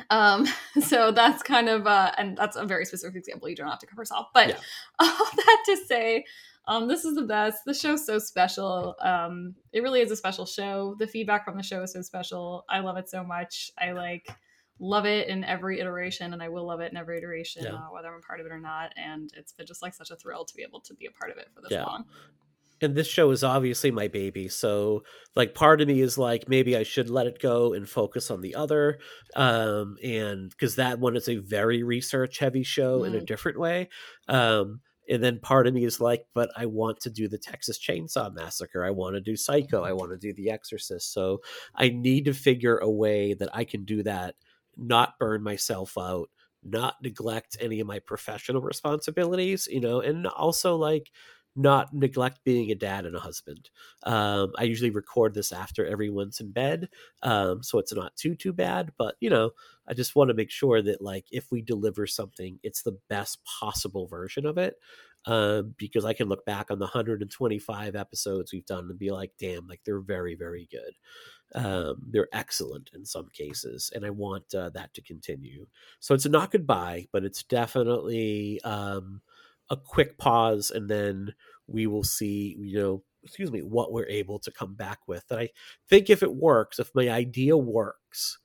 [0.08, 0.46] Um,
[0.80, 3.48] so that's kind of uh and that's a very specific example.
[3.48, 4.26] You don't have to cover Saw.
[4.32, 4.56] But yeah.
[4.98, 6.24] all that to say,
[6.66, 7.58] um, this is the best.
[7.66, 8.96] The show's so special.
[9.00, 10.96] Um, it really is a special show.
[10.98, 12.64] The feedback from the show is so special.
[12.68, 13.70] I love it so much.
[13.78, 14.28] I like
[14.78, 17.74] love it in every iteration, and I will love it in every iteration, yeah.
[17.74, 18.92] uh, whether I'm a part of it or not.
[18.96, 21.30] And it's been just like such a thrill to be able to be a part
[21.30, 21.84] of it for this yeah.
[21.84, 22.04] long
[22.80, 25.02] and this show is obviously my baby so
[25.34, 28.40] like part of me is like maybe i should let it go and focus on
[28.40, 28.98] the other
[29.36, 33.06] um and because that one is a very research heavy show mm.
[33.06, 33.24] in a mm-hmm.
[33.26, 33.88] different way
[34.28, 37.78] um and then part of me is like but i want to do the texas
[37.78, 38.84] chainsaw massacre.
[38.84, 39.82] I want to do psycho.
[39.82, 41.12] I want to do the exorcist.
[41.12, 41.40] So
[41.74, 44.34] i need to figure a way that i can do that
[44.76, 46.28] not burn myself out
[46.62, 51.10] not neglect any of my professional responsibilities you know and also like
[51.56, 53.70] not neglect being a dad and a husband.
[54.02, 56.88] Um, I usually record this after everyone's in bed,
[57.22, 58.92] um, so it's not too too bad.
[58.98, 59.50] But you know,
[59.86, 63.38] I just want to make sure that like if we deliver something, it's the best
[63.44, 64.76] possible version of it.
[65.26, 69.32] Um, because I can look back on the 125 episodes we've done and be like,
[69.38, 70.92] damn, like they're very very good.
[71.54, 75.66] Um, they're excellent in some cases, and I want uh, that to continue.
[76.00, 78.60] So it's not goodbye, but it's definitely.
[78.62, 79.20] Um,
[79.70, 81.34] a quick pause and then
[81.66, 85.24] we will see you know excuse me what we're able to come back with.
[85.30, 85.48] And i
[85.88, 88.38] think if it works if my idea works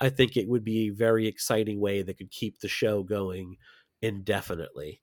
[0.00, 3.56] i think it would be a very exciting way that could keep the show going
[4.02, 5.00] indefinitely.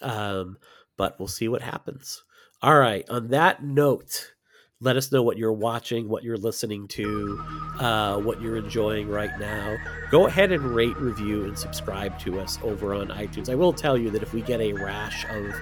[0.00, 0.56] Um,
[0.96, 2.22] but we'll see what happens.
[2.62, 4.32] All right on that note
[4.80, 7.42] let us know what you're watching, what you're listening to,
[7.80, 9.76] uh, what you're enjoying right now.
[10.10, 13.50] Go ahead and rate, review, and subscribe to us over on iTunes.
[13.50, 15.52] I will tell you that if we get a rash of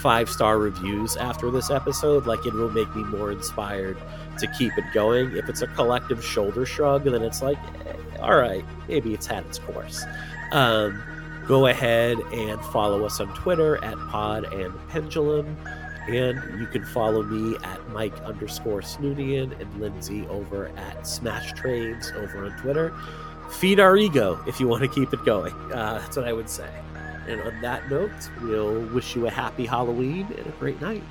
[0.00, 3.98] five star reviews after this episode, like it will make me more inspired
[4.38, 5.36] to keep it going.
[5.36, 9.44] If it's a collective shoulder shrug, then it's like, eh, all right, maybe it's had
[9.46, 10.04] its course.
[10.52, 11.02] Um,
[11.48, 15.56] go ahead and follow us on Twitter at Pod and Pendulum.
[16.10, 22.12] And you can follow me at Mike underscore Snoonian and Lindsay over at Smash Traves
[22.16, 22.92] over on Twitter.
[23.50, 25.52] Feed our ego if you want to keep it going.
[25.72, 26.70] Uh, that's what I would say.
[27.28, 28.10] And on that note,
[28.42, 31.02] we'll wish you a happy Halloween and a great night.